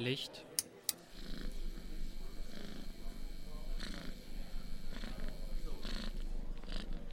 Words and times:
Licht. 0.00 0.44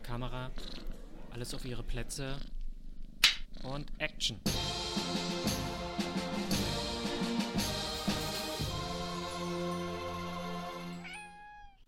Kamera. 0.03 0.51
Alles 1.31 1.53
auf 1.53 1.65
ihre 1.65 1.83
Plätze. 1.83 2.37
Und 3.63 3.91
Action. 3.97 4.39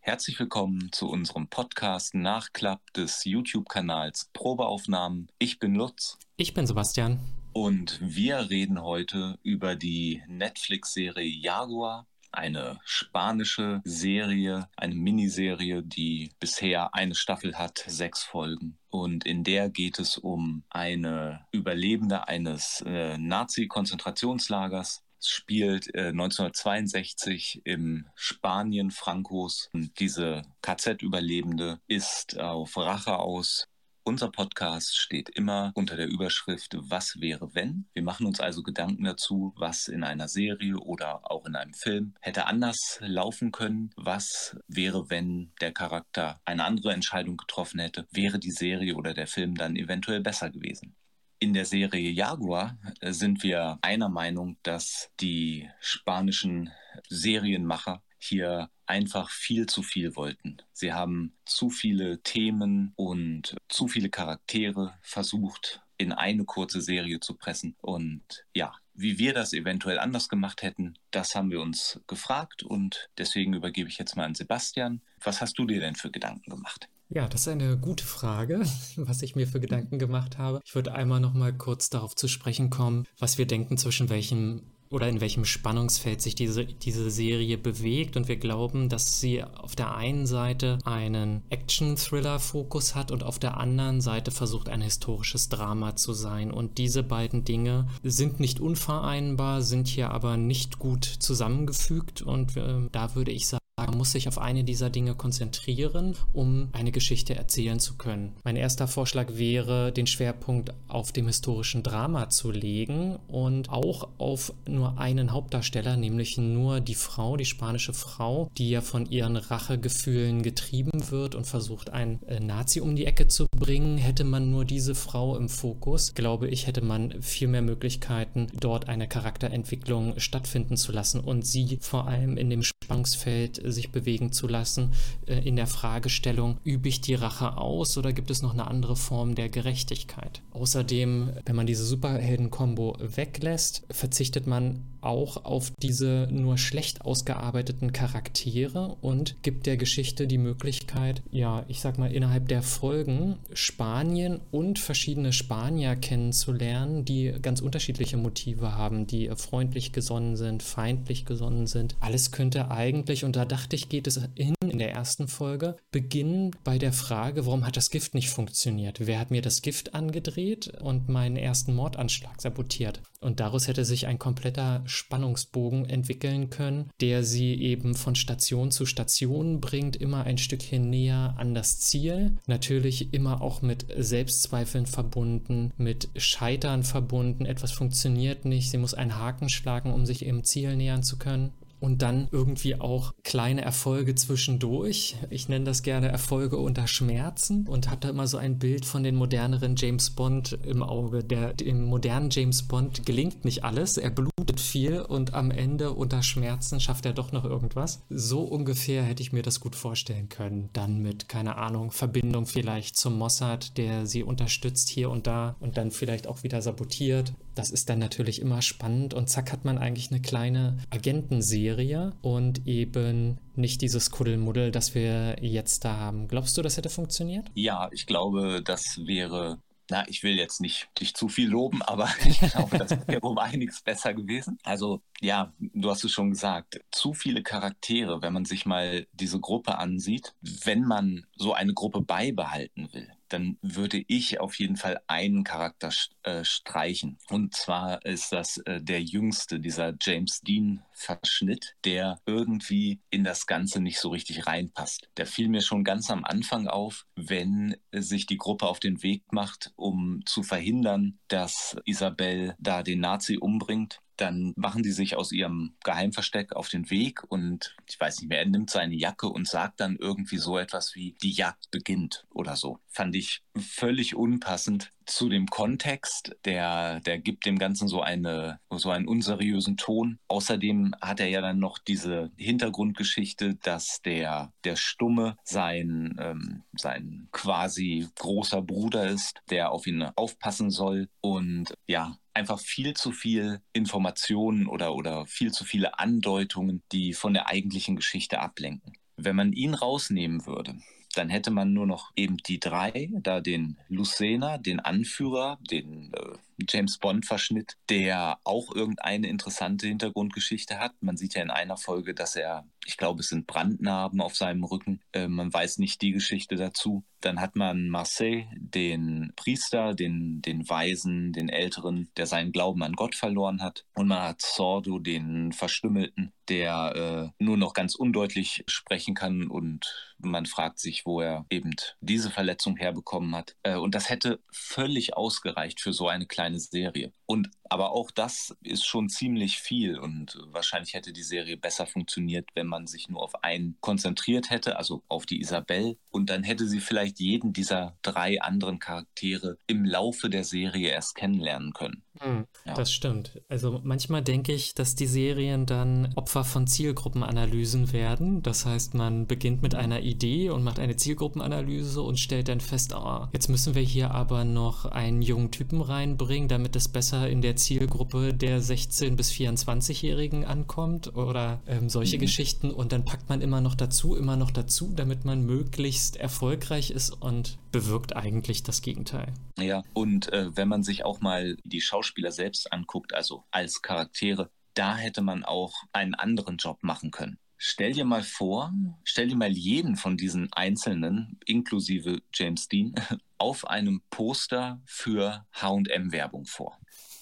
Herzlich 0.01 0.37
willkommen 0.39 0.91
zu 0.91 1.07
unserem 1.07 1.47
Podcast 1.47 2.13
Nachklapp 2.13 2.81
des 2.93 3.23
YouTube-Kanals 3.23 4.29
Probeaufnahmen. 4.33 5.29
Ich 5.39 5.59
bin 5.59 5.75
Lutz. 5.75 6.17
Ich 6.35 6.53
bin 6.53 6.67
Sebastian. 6.67 7.19
Und 7.53 7.99
wir 8.01 8.49
reden 8.49 8.81
heute 8.81 9.39
über 9.43 9.75
die 9.75 10.23
Netflix-Serie 10.27 11.27
Jaguar, 11.27 12.05
eine 12.31 12.79
spanische 12.85 13.81
Serie, 13.83 14.69
eine 14.77 14.93
Miniserie, 14.93 15.81
die 15.81 16.31
bisher 16.39 16.93
eine 16.93 17.15
Staffel 17.15 17.57
hat, 17.57 17.83
sechs 17.87 18.23
Folgen. 18.23 18.77
Und 18.89 19.25
in 19.25 19.43
der 19.43 19.69
geht 19.69 19.97
es 19.99 20.17
um 20.17 20.63
eine 20.69 21.45
Überlebende 21.51 22.27
eines 22.27 22.83
äh, 22.85 23.17
Nazi-Konzentrationslagers, 23.17 25.03
es 25.19 25.29
spielt 25.29 25.93
äh, 25.95 26.09
1962 26.09 27.61
im 27.65 28.07
Spanien 28.15 28.89
Frankos. 28.89 29.69
Und 29.73 29.99
diese 29.99 30.43
KZ-Überlebende 30.61 31.81
ist 31.87 32.39
auf 32.39 32.77
Rache 32.77 33.17
aus. 33.19 33.67
Unser 34.09 34.31
Podcast 34.31 34.97
steht 34.97 35.29
immer 35.29 35.71
unter 35.75 35.95
der 35.95 36.07
Überschrift 36.07 36.75
Was 36.79 37.21
wäre 37.21 37.53
wenn? 37.53 37.85
Wir 37.93 38.01
machen 38.01 38.25
uns 38.25 38.39
also 38.39 38.63
Gedanken 38.63 39.03
dazu, 39.03 39.53
was 39.55 39.87
in 39.87 40.03
einer 40.03 40.27
Serie 40.27 40.77
oder 40.77 41.29
auch 41.29 41.45
in 41.45 41.55
einem 41.55 41.75
Film 41.75 42.15
hätte 42.19 42.47
anders 42.47 42.97
laufen 43.01 43.51
können. 43.51 43.91
Was 43.97 44.57
wäre, 44.67 45.11
wenn 45.11 45.51
der 45.61 45.73
Charakter 45.73 46.41
eine 46.43 46.63
andere 46.63 46.91
Entscheidung 46.91 47.37
getroffen 47.37 47.79
hätte? 47.79 48.07
Wäre 48.09 48.39
die 48.39 48.49
Serie 48.49 48.95
oder 48.95 49.13
der 49.13 49.27
Film 49.27 49.53
dann 49.53 49.75
eventuell 49.75 50.21
besser 50.21 50.49
gewesen? 50.49 50.95
In 51.37 51.53
der 51.53 51.65
Serie 51.65 52.09
Jaguar 52.09 52.79
äh, 53.01 53.13
sind 53.13 53.43
wir 53.43 53.77
einer 53.83 54.09
Meinung, 54.09 54.57
dass 54.63 55.11
die 55.19 55.69
spanischen 55.81 56.71
Serienmacher 57.09 58.01
hier 58.17 58.71
einfach 58.89 59.29
viel 59.29 59.67
zu 59.67 59.83
viel 59.83 60.15
wollten. 60.15 60.57
Sie 60.73 60.93
haben 60.93 61.33
zu 61.45 61.69
viele 61.69 62.21
Themen 62.23 62.93
und 62.95 63.55
zu 63.69 63.87
viele 63.87 64.09
Charaktere 64.09 64.95
versucht 65.01 65.81
in 65.97 66.11
eine 66.11 66.45
kurze 66.45 66.81
Serie 66.81 67.19
zu 67.19 67.35
pressen. 67.35 67.75
Und 67.81 68.23
ja, 68.55 68.73
wie 68.93 69.19
wir 69.19 69.33
das 69.33 69.53
eventuell 69.53 69.99
anders 69.99 70.27
gemacht 70.27 70.63
hätten, 70.63 70.95
das 71.11 71.35
haben 71.35 71.51
wir 71.51 71.61
uns 71.61 71.99
gefragt 72.07 72.63
und 72.63 73.09
deswegen 73.17 73.53
übergebe 73.53 73.89
ich 73.89 73.97
jetzt 73.97 74.15
mal 74.15 74.25
an 74.25 74.35
Sebastian. 74.35 75.01
Was 75.21 75.41
hast 75.41 75.59
du 75.59 75.65
dir 75.65 75.79
denn 75.79 75.95
für 75.95 76.09
Gedanken 76.09 76.49
gemacht? 76.49 76.89
Ja, 77.09 77.27
das 77.27 77.41
ist 77.41 77.47
eine 77.47 77.77
gute 77.77 78.03
Frage, 78.03 78.61
was 78.95 79.21
ich 79.21 79.35
mir 79.35 79.47
für 79.47 79.59
Gedanken 79.59 79.99
gemacht 79.99 80.37
habe. 80.37 80.61
Ich 80.65 80.73
würde 80.73 80.93
einmal 80.93 81.19
noch 81.19 81.33
mal 81.33 81.53
kurz 81.53 81.89
darauf 81.89 82.15
zu 82.15 82.27
sprechen 82.27 82.69
kommen, 82.69 83.05
was 83.17 83.37
wir 83.37 83.45
denken, 83.45 83.77
zwischen 83.77 84.09
welchem 84.09 84.63
oder 84.91 85.07
in 85.07 85.21
welchem 85.21 85.45
Spannungsfeld 85.45 86.21
sich 86.21 86.35
diese, 86.35 86.65
diese 86.65 87.11
Serie 87.11 87.57
bewegt. 87.57 88.17
Und 88.17 88.27
wir 88.27 88.37
glauben, 88.37 88.89
dass 88.89 89.19
sie 89.19 89.43
auf 89.43 89.75
der 89.75 89.95
einen 89.95 90.25
Seite 90.25 90.79
einen 90.83 91.43
Action-Thriller-Fokus 91.49 92.95
hat 92.95 93.11
und 93.11 93.23
auf 93.23 93.37
der 93.37 93.57
anderen 93.57 94.01
Seite 94.01 94.31
versucht, 94.31 94.69
ein 94.69 94.81
historisches 94.81 95.49
Drama 95.49 95.95
zu 95.95 96.13
sein. 96.13 96.51
Und 96.51 96.77
diese 96.79 97.03
beiden 97.03 97.45
Dinge 97.45 97.87
sind 98.03 98.39
nicht 98.39 98.59
unvereinbar, 98.59 99.61
sind 99.61 99.87
hier 99.87 100.09
aber 100.09 100.37
nicht 100.37 100.79
gut 100.79 101.05
zusammengefügt. 101.05 102.23
Und 102.23 102.57
äh, 102.57 102.89
da 102.91 103.15
würde 103.15 103.31
ich 103.31 103.47
sagen, 103.47 103.59
man 103.89 103.97
muss 103.97 104.11
sich 104.11 104.27
auf 104.27 104.37
eine 104.37 104.63
dieser 104.63 104.91
Dinge 104.91 105.15
konzentrieren, 105.15 106.15
um 106.31 106.69
eine 106.73 106.91
Geschichte 106.91 107.33
erzählen 107.33 107.79
zu 107.79 107.95
können. 107.95 108.35
Mein 108.43 108.55
erster 108.55 108.87
Vorschlag 108.87 109.29
wäre, 109.33 109.91
den 109.91 110.05
Schwerpunkt 110.05 110.75
auf 110.87 111.11
dem 111.11 111.25
historischen 111.25 111.81
Drama 111.81 112.29
zu 112.29 112.51
legen 112.51 113.17
und 113.27 113.71
auch 113.71 114.09
auf 114.19 114.53
nur 114.67 114.99
einen 114.99 115.31
Hauptdarsteller, 115.31 115.97
nämlich 115.97 116.37
nur 116.37 116.81
die 116.81 116.93
Frau, 116.93 117.35
die 117.35 117.45
spanische 117.45 117.93
Frau, 117.93 118.51
die 118.59 118.69
ja 118.69 118.81
von 118.81 119.09
ihren 119.09 119.37
Rachegefühlen 119.37 120.43
getrieben 120.43 121.09
wird 121.09 121.33
und 121.33 121.47
versucht, 121.47 121.89
einen 121.89 122.21
äh, 122.27 122.39
Nazi 122.39 122.81
um 122.81 122.95
die 122.95 123.07
Ecke 123.07 123.27
zu 123.27 123.47
bringen. 123.57 123.97
Hätte 123.97 124.23
man 124.23 124.51
nur 124.51 124.65
diese 124.65 124.93
Frau 124.93 125.35
im 125.35 125.49
Fokus, 125.49 126.13
glaube 126.13 126.47
ich, 126.47 126.67
hätte 126.67 126.83
man 126.83 127.19
viel 127.23 127.47
mehr 127.47 127.63
Möglichkeiten, 127.63 128.51
dort 128.53 128.87
eine 128.87 129.07
Charakterentwicklung 129.07 130.19
stattfinden 130.19 130.77
zu 130.77 130.91
lassen 130.91 131.21
und 131.21 131.47
sie 131.47 131.79
vor 131.81 132.07
allem 132.07 132.37
in 132.37 132.51
dem 132.51 132.61
Spannungsfeld 132.61 133.57
sich 133.79 133.91
bewegen 133.91 134.31
zu 134.31 134.47
lassen, 134.47 134.93
äh, 135.25 135.39
in 135.47 135.55
der 135.55 135.67
Fragestellung, 135.67 136.57
übe 136.63 136.89
ich 136.89 137.01
die 137.01 137.15
Rache 137.15 137.57
aus 137.57 137.97
oder 137.97 138.13
gibt 138.13 138.29
es 138.29 138.41
noch 138.41 138.53
eine 138.53 138.67
andere 138.67 138.95
Form 138.95 139.35
der 139.35 139.49
Gerechtigkeit? 139.49 140.41
Außerdem, 140.51 141.31
wenn 141.45 141.55
man 141.55 141.67
diese 141.67 141.85
Superhelden-Kombo 141.85 142.97
weglässt, 142.99 143.85
verzichtet 143.89 144.47
man 144.47 144.83
auch 145.01 145.45
auf 145.45 145.71
diese 145.81 146.27
nur 146.31 146.57
schlecht 146.57 147.01
ausgearbeiteten 147.01 147.93
Charaktere 147.93 148.97
und 149.01 149.41
gibt 149.43 149.65
der 149.65 149.77
Geschichte 149.77 150.27
die 150.27 150.37
Möglichkeit, 150.37 151.21
ja, 151.31 151.65
ich 151.67 151.79
sag 151.81 151.97
mal, 151.97 152.11
innerhalb 152.11 152.47
der 152.47 152.61
Folgen 152.61 153.37
Spanien 153.53 154.39
und 154.51 154.79
verschiedene 154.79 155.33
Spanier 155.33 155.95
kennenzulernen, 155.95 157.05
die 157.05 157.33
ganz 157.41 157.61
unterschiedliche 157.61 158.17
Motive 158.17 158.75
haben, 158.75 159.07
die 159.07 159.29
freundlich 159.35 159.91
gesonnen 159.91 160.35
sind, 160.35 160.63
feindlich 160.63 161.25
gesonnen 161.25 161.67
sind. 161.67 161.95
Alles 161.99 162.31
könnte 162.31 162.71
eigentlich, 162.71 163.23
und 163.23 163.35
da 163.35 163.45
dachte 163.45 163.75
ich, 163.75 163.89
geht 163.89 164.07
es 164.07 164.21
hin 164.35 164.55
in 164.69 164.79
der 164.79 164.91
ersten 164.91 165.27
Folge, 165.27 165.75
beginnen 165.91 166.55
bei 166.63 166.77
der 166.77 166.93
Frage, 166.93 167.45
warum 167.45 167.65
hat 167.65 167.77
das 167.77 167.89
Gift 167.89 168.13
nicht 168.13 168.29
funktioniert? 168.29 169.05
Wer 169.05 169.19
hat 169.19 169.31
mir 169.31 169.41
das 169.41 169.61
Gift 169.61 169.93
angedreht 169.93 170.71
und 170.81 171.09
meinen 171.09 171.37
ersten 171.37 171.73
Mordanschlag 171.75 172.41
sabotiert? 172.41 173.01
Und 173.21 173.39
daraus 173.39 173.67
hätte 173.67 173.83
sich 173.83 174.07
ein 174.07 174.19
kompletter 174.19 174.81
Spannungsbogen 174.89 175.87
entwickeln 175.87 176.49
können, 176.49 176.89
der 177.01 177.23
sie 177.23 177.55
eben 177.55 177.95
von 177.95 178.15
Station 178.15 178.71
zu 178.71 178.85
Station 178.85 179.61
bringt, 179.61 179.95
immer 179.95 180.23
ein 180.23 180.37
Stückchen 180.37 180.89
näher 180.89 181.35
an 181.37 181.53
das 181.53 181.79
Ziel. 181.79 182.37
Natürlich 182.47 183.13
immer 183.13 183.41
auch 183.41 183.61
mit 183.61 183.85
Selbstzweifeln 183.95 184.85
verbunden, 184.85 185.71
mit 185.77 186.09
Scheitern 186.15 186.83
verbunden. 186.83 187.45
Etwas 187.45 187.71
funktioniert 187.71 188.45
nicht, 188.45 188.69
sie 188.69 188.77
muss 188.77 188.93
einen 188.93 189.17
Haken 189.17 189.49
schlagen, 189.49 189.93
um 189.93 190.05
sich 190.05 190.25
ihrem 190.25 190.43
Ziel 190.43 190.75
nähern 190.75 191.03
zu 191.03 191.17
können 191.17 191.53
und 191.79 192.01
dann 192.01 192.27
irgendwie 192.31 192.79
auch 192.79 193.13
kleine 193.23 193.61
Erfolge 193.61 194.15
zwischendurch. 194.15 195.15
Ich 195.29 195.49
nenne 195.49 195.65
das 195.65 195.83
gerne 195.83 196.09
Erfolge 196.09 196.57
unter 196.57 196.87
Schmerzen 196.87 197.67
und 197.67 197.89
habe 197.89 198.01
da 198.01 198.09
immer 198.09 198.27
so 198.27 198.37
ein 198.37 198.59
Bild 198.59 198.85
von 198.85 199.03
den 199.03 199.15
moderneren 199.15 199.75
James 199.75 200.09
Bond 200.09 200.57
im 200.63 200.83
Auge. 200.83 201.23
Der 201.23 201.59
im 201.59 201.85
modernen 201.85 202.29
James 202.29 202.63
Bond 202.63 203.05
gelingt 203.05 203.45
nicht 203.45 203.63
alles, 203.63 203.97
er 203.97 204.09
blutet 204.09 204.59
viel 204.59 205.01
und 205.01 205.33
am 205.33 205.51
Ende 205.51 205.91
unter 205.91 206.23
Schmerzen 206.23 206.79
schafft 206.79 207.05
er 207.05 207.13
doch 207.13 207.31
noch 207.31 207.45
irgendwas. 207.45 208.01
So 208.09 208.41
ungefähr 208.41 209.03
hätte 209.03 209.21
ich 209.21 209.31
mir 209.31 209.43
das 209.43 209.59
gut 209.59 209.75
vorstellen 209.75 210.29
können. 210.29 210.69
Dann 210.73 211.01
mit 211.01 211.29
keine 211.29 211.57
Ahnung 211.57 211.91
Verbindung 211.91 212.45
vielleicht 212.45 212.97
zum 212.97 213.17
Mossad, 213.17 213.77
der 213.77 214.05
sie 214.05 214.23
unterstützt 214.23 214.89
hier 214.89 215.09
und 215.09 215.27
da 215.27 215.55
und 215.59 215.77
dann 215.77 215.91
vielleicht 215.91 216.27
auch 216.27 216.43
wieder 216.43 216.61
sabotiert. 216.61 217.33
Das 217.55 217.69
ist 217.69 217.89
dann 217.89 217.99
natürlich 217.99 218.41
immer 218.41 218.61
spannend 218.61 219.13
und 219.13 219.29
zack 219.29 219.51
hat 219.51 219.65
man 219.65 219.77
eigentlich 219.77 220.11
eine 220.11 220.21
kleine 220.21 220.77
Agentenserie 220.89 221.59
Serie 221.59 222.13
und 222.21 222.65
eben 222.67 223.37
nicht 223.55 223.81
dieses 223.81 224.11
Kuddelmuddel, 224.11 224.71
das 224.71 224.95
wir 224.95 225.37
jetzt 225.41 225.85
da 225.85 225.97
haben. 225.97 226.27
Glaubst 226.27 226.57
du, 226.57 226.61
das 226.61 226.77
hätte 226.77 226.89
funktioniert? 226.89 227.47
Ja, 227.53 227.89
ich 227.91 228.05
glaube, 228.05 228.61
das 228.63 228.99
wäre 229.05 229.59
na, 229.91 230.07
ich 230.07 230.21
will 230.21 230.37
jetzt 230.37 230.61
nicht 230.61 230.87
dich 230.99 231.15
zu 231.15 231.29
viel 231.29 231.49
loben, 231.49 231.81
aber 231.81 232.07
ich 232.25 232.39
glaube, 232.39 232.77
das 232.77 232.91
wäre 233.07 233.21
um 233.21 233.39
einiges 233.39 233.81
besser 233.81 234.13
gewesen. 234.13 234.59
Also, 234.63 235.01
ja, 235.19 235.51
du 235.57 235.89
hast 235.89 236.03
es 236.03 236.11
schon 236.11 236.29
gesagt, 236.29 236.79
zu 236.91 237.15
viele 237.15 237.41
Charaktere, 237.41 238.21
wenn 238.21 238.31
man 238.31 238.45
sich 238.45 238.67
mal 238.67 239.07
diese 239.13 239.39
Gruppe 239.39 239.79
ansieht, 239.79 240.35
wenn 240.41 240.83
man 240.83 241.25
so 241.35 241.53
eine 241.53 241.73
Gruppe 241.73 242.01
beibehalten 242.01 242.93
will, 242.93 243.09
dann 243.29 243.57
würde 243.61 244.03
ich 244.07 244.39
auf 244.39 244.59
jeden 244.59 244.75
Fall 244.75 245.01
einen 245.07 245.43
Charakter 245.43 245.91
äh, 246.23 246.43
streichen. 246.43 247.17
Und 247.29 247.55
zwar 247.55 248.05
ist 248.05 248.31
das 248.31 248.57
äh, 248.59 248.81
der 248.81 249.01
jüngste, 249.01 249.59
dieser 249.59 249.93
James 250.01 250.41
Dean-Verschnitt, 250.41 251.75
der 251.85 252.19
irgendwie 252.25 252.99
in 253.09 253.23
das 253.23 253.47
Ganze 253.47 253.81
nicht 253.81 253.99
so 253.99 254.09
richtig 254.09 254.47
reinpasst. 254.47 255.09
Der 255.17 255.25
fiel 255.25 255.49
mir 255.49 255.61
schon 255.61 255.83
ganz 255.83 256.09
am 256.09 256.25
Anfang 256.25 256.67
auf, 256.67 257.05
wenn 257.15 257.75
sich 257.93 258.25
die 258.25 258.37
Gruppe 258.37 258.67
auf 258.67 258.79
den 258.79 259.03
Weg 259.03 259.31
macht, 259.31 259.71
um 259.75 260.21
zu 260.25 260.43
verhindern, 260.43 261.19
dass 261.27 261.77
Isabel 261.85 262.55
da 262.59 262.83
den 262.83 262.99
Nazi 262.99 263.37
umbringt 263.37 264.01
dann 264.19 264.53
machen 264.55 264.83
die 264.83 264.91
sich 264.91 265.15
aus 265.15 265.31
ihrem 265.31 265.75
Geheimversteck 265.83 266.53
auf 266.53 266.69
den 266.69 266.89
Weg 266.89 267.23
und 267.29 267.75
ich 267.87 267.99
weiß 267.99 268.19
nicht 268.19 268.29
mehr, 268.29 268.39
er 268.39 268.45
nimmt 268.45 268.69
seine 268.69 268.95
Jacke 268.95 269.27
und 269.27 269.47
sagt 269.47 269.79
dann 269.79 269.97
irgendwie 269.97 270.37
so 270.37 270.57
etwas 270.57 270.95
wie, 270.95 271.15
die 271.21 271.31
Jagd 271.31 271.71
beginnt 271.71 272.25
oder 272.29 272.55
so. 272.55 272.79
Fand 272.87 273.15
ich 273.15 273.43
völlig 273.55 274.15
unpassend 274.15 274.91
zu 275.05 275.27
dem 275.27 275.47
Kontext. 275.47 276.35
Der, 276.45 276.99
der 277.01 277.19
gibt 277.19 277.45
dem 277.45 277.57
Ganzen 277.57 277.87
so, 277.87 278.01
eine, 278.01 278.59
so 278.69 278.91
einen 278.91 279.07
unseriösen 279.07 279.77
Ton. 279.77 280.19
Außerdem 280.27 280.95
hat 281.01 281.19
er 281.19 281.27
ja 281.27 281.41
dann 281.41 281.59
noch 281.59 281.79
diese 281.79 282.31
Hintergrundgeschichte, 282.37 283.55
dass 283.55 284.01
der, 284.03 284.53
der 284.63 284.75
Stumme 284.75 285.35
sein, 285.43 286.15
ähm, 286.19 286.63
sein 286.73 287.27
quasi 287.31 288.07
großer 288.15 288.61
Bruder 288.61 289.07
ist, 289.07 289.41
der 289.49 289.71
auf 289.71 289.87
ihn 289.87 290.03
aufpassen 290.15 290.69
soll. 290.69 291.09
Und 291.21 291.73
ja, 291.87 292.17
einfach 292.39 292.59
viel 292.59 292.95
zu 292.95 293.11
viel 293.11 293.61
Informationen 293.73 294.65
oder, 294.65 294.95
oder 294.95 295.25
viel 295.27 295.51
zu 295.51 295.65
viele 295.65 295.99
Andeutungen, 295.99 296.81
die 296.91 297.13
von 297.13 297.33
der 297.33 297.47
eigentlichen 297.47 297.95
Geschichte 297.95 298.39
ablenken. 298.39 298.93
Wenn 299.17 299.35
man 299.35 299.53
ihn 299.53 299.73
rausnehmen 299.73 300.45
würde, 300.47 300.79
dann 301.15 301.29
hätte 301.29 301.51
man 301.51 301.73
nur 301.73 301.85
noch 301.85 302.11
eben 302.15 302.37
die 302.37 302.59
drei, 302.59 303.09
da 303.13 303.41
den 303.41 303.77
Lucena, 303.89 304.57
den 304.57 304.79
Anführer, 304.79 305.59
den 305.69 306.13
äh, 306.13 306.37
James 306.67 306.97
Bond-Verschnitt, 306.97 307.77
der 307.89 308.39
auch 308.43 308.73
irgendeine 308.73 309.27
interessante 309.27 309.87
Hintergrundgeschichte 309.87 310.79
hat. 310.79 310.93
Man 311.01 311.17
sieht 311.17 311.35
ja 311.35 311.41
in 311.41 311.51
einer 311.51 311.77
Folge, 311.77 312.13
dass 312.13 312.35
er, 312.35 312.65
ich 312.85 312.97
glaube, 312.97 313.21
es 313.21 313.29
sind 313.29 313.47
Brandnarben 313.47 314.21
auf 314.21 314.35
seinem 314.35 314.63
Rücken. 314.63 315.01
Äh, 315.13 315.27
man 315.27 315.53
weiß 315.53 315.77
nicht 315.77 316.01
die 316.01 316.11
Geschichte 316.11 316.55
dazu. 316.55 317.03
Dann 317.21 317.41
hat 317.41 317.55
man 317.55 317.89
Marseille, 317.89 318.45
den 318.55 319.33
Priester, 319.35 319.93
den, 319.93 320.41
den 320.41 320.69
Weisen, 320.69 321.33
den 321.33 321.49
Älteren, 321.49 322.09
der 322.15 322.25
seinen 322.25 322.51
Glauben 322.51 322.81
an 322.83 322.93
Gott 322.93 323.15
verloren 323.15 323.61
hat. 323.61 323.85
Und 323.93 324.07
man 324.07 324.21
hat 324.21 324.41
Sordo, 324.41 324.99
den 324.99 325.51
Verstümmelten, 325.51 326.31
der 326.47 327.31
äh, 327.39 327.43
nur 327.43 327.57
noch 327.57 327.73
ganz 327.73 327.95
undeutlich 327.95 328.63
sprechen 328.67 329.15
kann 329.15 329.47
und 329.47 330.09
man 330.21 330.45
fragt 330.45 330.79
sich, 330.79 331.05
wo 331.05 331.21
er 331.21 331.45
eben 331.49 331.75
diese 332.01 332.29
Verletzung 332.29 332.75
herbekommen 332.77 333.35
hat. 333.35 333.55
Äh, 333.63 333.75
und 333.75 333.95
das 333.95 334.09
hätte 334.09 334.39
völlig 334.51 335.15
ausgereicht 335.15 335.79
für 335.79 335.93
so 335.93 336.07
eine 336.07 336.25
kleine 336.25 336.48
Serie. 336.57 337.11
Und 337.29 337.51
aber 337.69 337.91
auch 337.91 338.09
das 338.09 338.55
ist 338.63 338.85
schon 338.85 339.09
ziemlich 339.09 339.59
viel 339.59 339.99
und 339.99 340.39
wahrscheinlich 340.47 340.95
hätte 340.95 341.13
die 341.13 341.23
Serie 341.23 341.55
besser 341.55 341.85
funktioniert, 341.85 342.49
wenn 342.55 342.65
man 342.65 342.87
sich 342.87 343.09
nur 343.09 343.21
auf 343.21 343.43
einen 343.43 343.77
konzentriert 343.79 344.49
hätte, 344.49 344.77
also 344.77 345.03
auf 345.07 345.27
die 345.27 345.39
Isabelle. 345.39 345.95
Und 346.09 346.31
dann 346.31 346.43
hätte 346.43 346.67
sie 346.67 346.79
vielleicht 346.79 347.19
jeden 347.19 347.53
dieser 347.53 347.95
drei 348.01 348.41
anderen 348.41 348.79
Charaktere 348.79 349.59
im 349.67 349.85
Laufe 349.85 350.31
der 350.31 350.43
Serie 350.43 350.89
erst 350.89 351.13
kennenlernen 351.13 351.73
können. 351.73 352.01
Mhm, 352.25 352.47
ja. 352.65 352.73
Das 352.73 352.91
stimmt. 352.91 353.39
Also 353.47 353.79
manchmal 353.83 354.23
denke 354.23 354.51
ich, 354.51 354.73
dass 354.73 354.95
die 354.95 355.05
Serien 355.05 355.67
dann 355.67 356.11
Opfer 356.15 356.43
von 356.43 356.65
Zielgruppenanalysen 356.65 357.93
werden. 357.93 358.41
Das 358.41 358.65
heißt, 358.65 358.95
man 358.95 359.27
beginnt 359.27 359.61
mit 359.61 359.75
einer 359.75 360.01
Idee 360.01 360.49
und 360.49 360.63
macht 360.63 360.79
eine 360.79 360.95
Zielgruppenanalyse 360.95 362.01
und 362.01 362.19
stellt 362.19 362.47
dann 362.47 362.61
fest, 362.61 362.95
oh, 362.95 363.27
jetzt 363.31 363.47
müssen 363.47 363.75
wir 363.75 363.83
hier 363.83 364.11
aber 364.11 364.43
noch 364.43 364.85
einen 364.85 365.21
jungen 365.21 365.51
Typen 365.51 365.81
reinbringen, 365.81 366.49
damit 366.49 366.75
es 366.75 366.87
besser 366.87 367.18
in 367.27 367.41
der 367.41 367.55
Zielgruppe 367.55 368.33
der 368.33 368.61
16- 368.61 369.15
bis 369.15 369.31
24-Jährigen 369.31 370.45
ankommt 370.45 371.15
oder 371.15 371.61
ähm, 371.67 371.89
solche 371.89 372.17
mhm. 372.17 372.21
Geschichten. 372.21 372.71
Und 372.71 372.91
dann 372.91 373.05
packt 373.05 373.29
man 373.29 373.41
immer 373.41 373.61
noch 373.61 373.75
dazu, 373.75 374.15
immer 374.15 374.35
noch 374.35 374.51
dazu, 374.51 374.93
damit 374.95 375.25
man 375.25 375.45
möglichst 375.45 376.15
erfolgreich 376.15 376.91
ist 376.91 377.11
und 377.11 377.57
bewirkt 377.71 378.15
eigentlich 378.15 378.63
das 378.63 378.81
Gegenteil. 378.81 379.33
Ja, 379.57 379.83
und 379.93 380.31
äh, 380.31 380.55
wenn 380.55 380.67
man 380.67 380.83
sich 380.83 381.05
auch 381.05 381.21
mal 381.21 381.57
die 381.63 381.81
Schauspieler 381.81 382.31
selbst 382.31 382.71
anguckt, 382.71 383.13
also 383.13 383.43
als 383.51 383.81
Charaktere, 383.81 384.49
da 384.73 384.95
hätte 384.95 385.21
man 385.21 385.43
auch 385.43 385.73
einen 385.91 386.13
anderen 386.13 386.57
Job 386.57 386.83
machen 386.83 387.11
können. 387.11 387.37
Stell 387.61 387.91
dir 387.91 388.05
mal 388.05 388.23
vor, 388.23 388.73
stell 389.03 389.27
dir 389.27 389.35
mal 389.35 389.51
jeden 389.51 389.97
von 389.97 390.15
diesen 390.15 390.51
Einzelnen, 390.53 391.37
inklusive 391.45 392.21
James 392.33 392.69
Dean, 392.69 392.95
auf 393.37 393.67
einem 393.67 394.01
Poster 394.09 394.81
für 394.85 395.45
HM-Werbung 395.51 396.45
vor. 396.45 396.79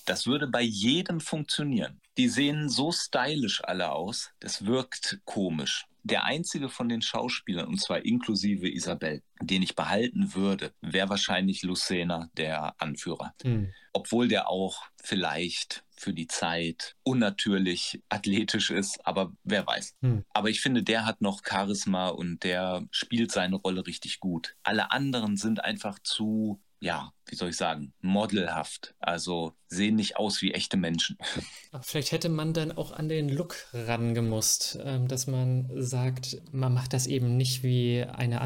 Das 0.07 0.25
würde 0.25 0.47
bei 0.47 0.61
jedem 0.61 1.19
funktionieren. 1.19 1.99
Die 2.17 2.29
sehen 2.29 2.69
so 2.69 2.93
stylisch 2.93 3.61
alle 3.65 3.91
aus, 3.91 4.31
das 4.39 4.65
wirkt 4.65 5.19
komisch. 5.25 5.85
Der 6.03 6.23
einzige 6.23 6.69
von 6.69 6.87
den 6.87 7.01
Schauspielern, 7.01 7.67
und 7.67 7.81
zwar 7.81 8.05
inklusive 8.05 8.69
Isabel, 8.69 9.21
den 9.41 9.61
ich 9.61 9.75
behalten 9.75 10.33
würde, 10.33 10.71
wäre 10.79 11.09
wahrscheinlich 11.09 11.63
Lucena, 11.63 12.29
der 12.37 12.73
Anführer. 12.81 13.33
Mhm. 13.43 13.73
Obwohl 13.91 14.29
der 14.29 14.47
auch 14.49 14.81
vielleicht 15.03 15.83
für 15.97 16.13
die 16.13 16.27
Zeit 16.27 16.95
unnatürlich 17.03 18.01
athletisch 18.07 18.71
ist, 18.71 19.05
aber 19.05 19.33
wer 19.43 19.67
weiß. 19.67 19.95
Mhm. 19.99 20.23
Aber 20.29 20.49
ich 20.49 20.61
finde, 20.61 20.83
der 20.83 21.05
hat 21.05 21.19
noch 21.19 21.41
Charisma 21.45 22.07
und 22.07 22.43
der 22.45 22.87
spielt 22.91 23.33
seine 23.33 23.57
Rolle 23.57 23.85
richtig 23.85 24.21
gut. 24.21 24.55
Alle 24.63 24.91
anderen 24.91 25.35
sind 25.35 25.65
einfach 25.65 25.99
zu 25.99 26.61
ja, 26.79 27.11
wie 27.25 27.35
soll 27.35 27.49
ich 27.49 27.57
sagen, 27.57 27.93
modelhaft. 28.01 28.95
Also 28.99 29.53
sehen 29.67 29.95
nicht 29.95 30.17
aus 30.17 30.41
wie 30.41 30.53
echte 30.53 30.77
Menschen. 30.77 31.17
Vielleicht 31.81 32.11
hätte 32.11 32.29
man 32.29 32.53
dann 32.53 32.71
auch 32.71 32.91
an 32.91 33.09
den 33.09 33.29
Look 33.29 33.55
rangemusst, 33.73 34.79
ähm, 34.83 35.07
dass 35.07 35.27
man 35.27 35.69
sagt, 35.75 36.41
man 36.51 36.73
macht 36.73 36.93
das 36.93 37.07
eben 37.07 37.37
nicht 37.37 37.63
wie 37.63 38.03
eine 38.03 38.41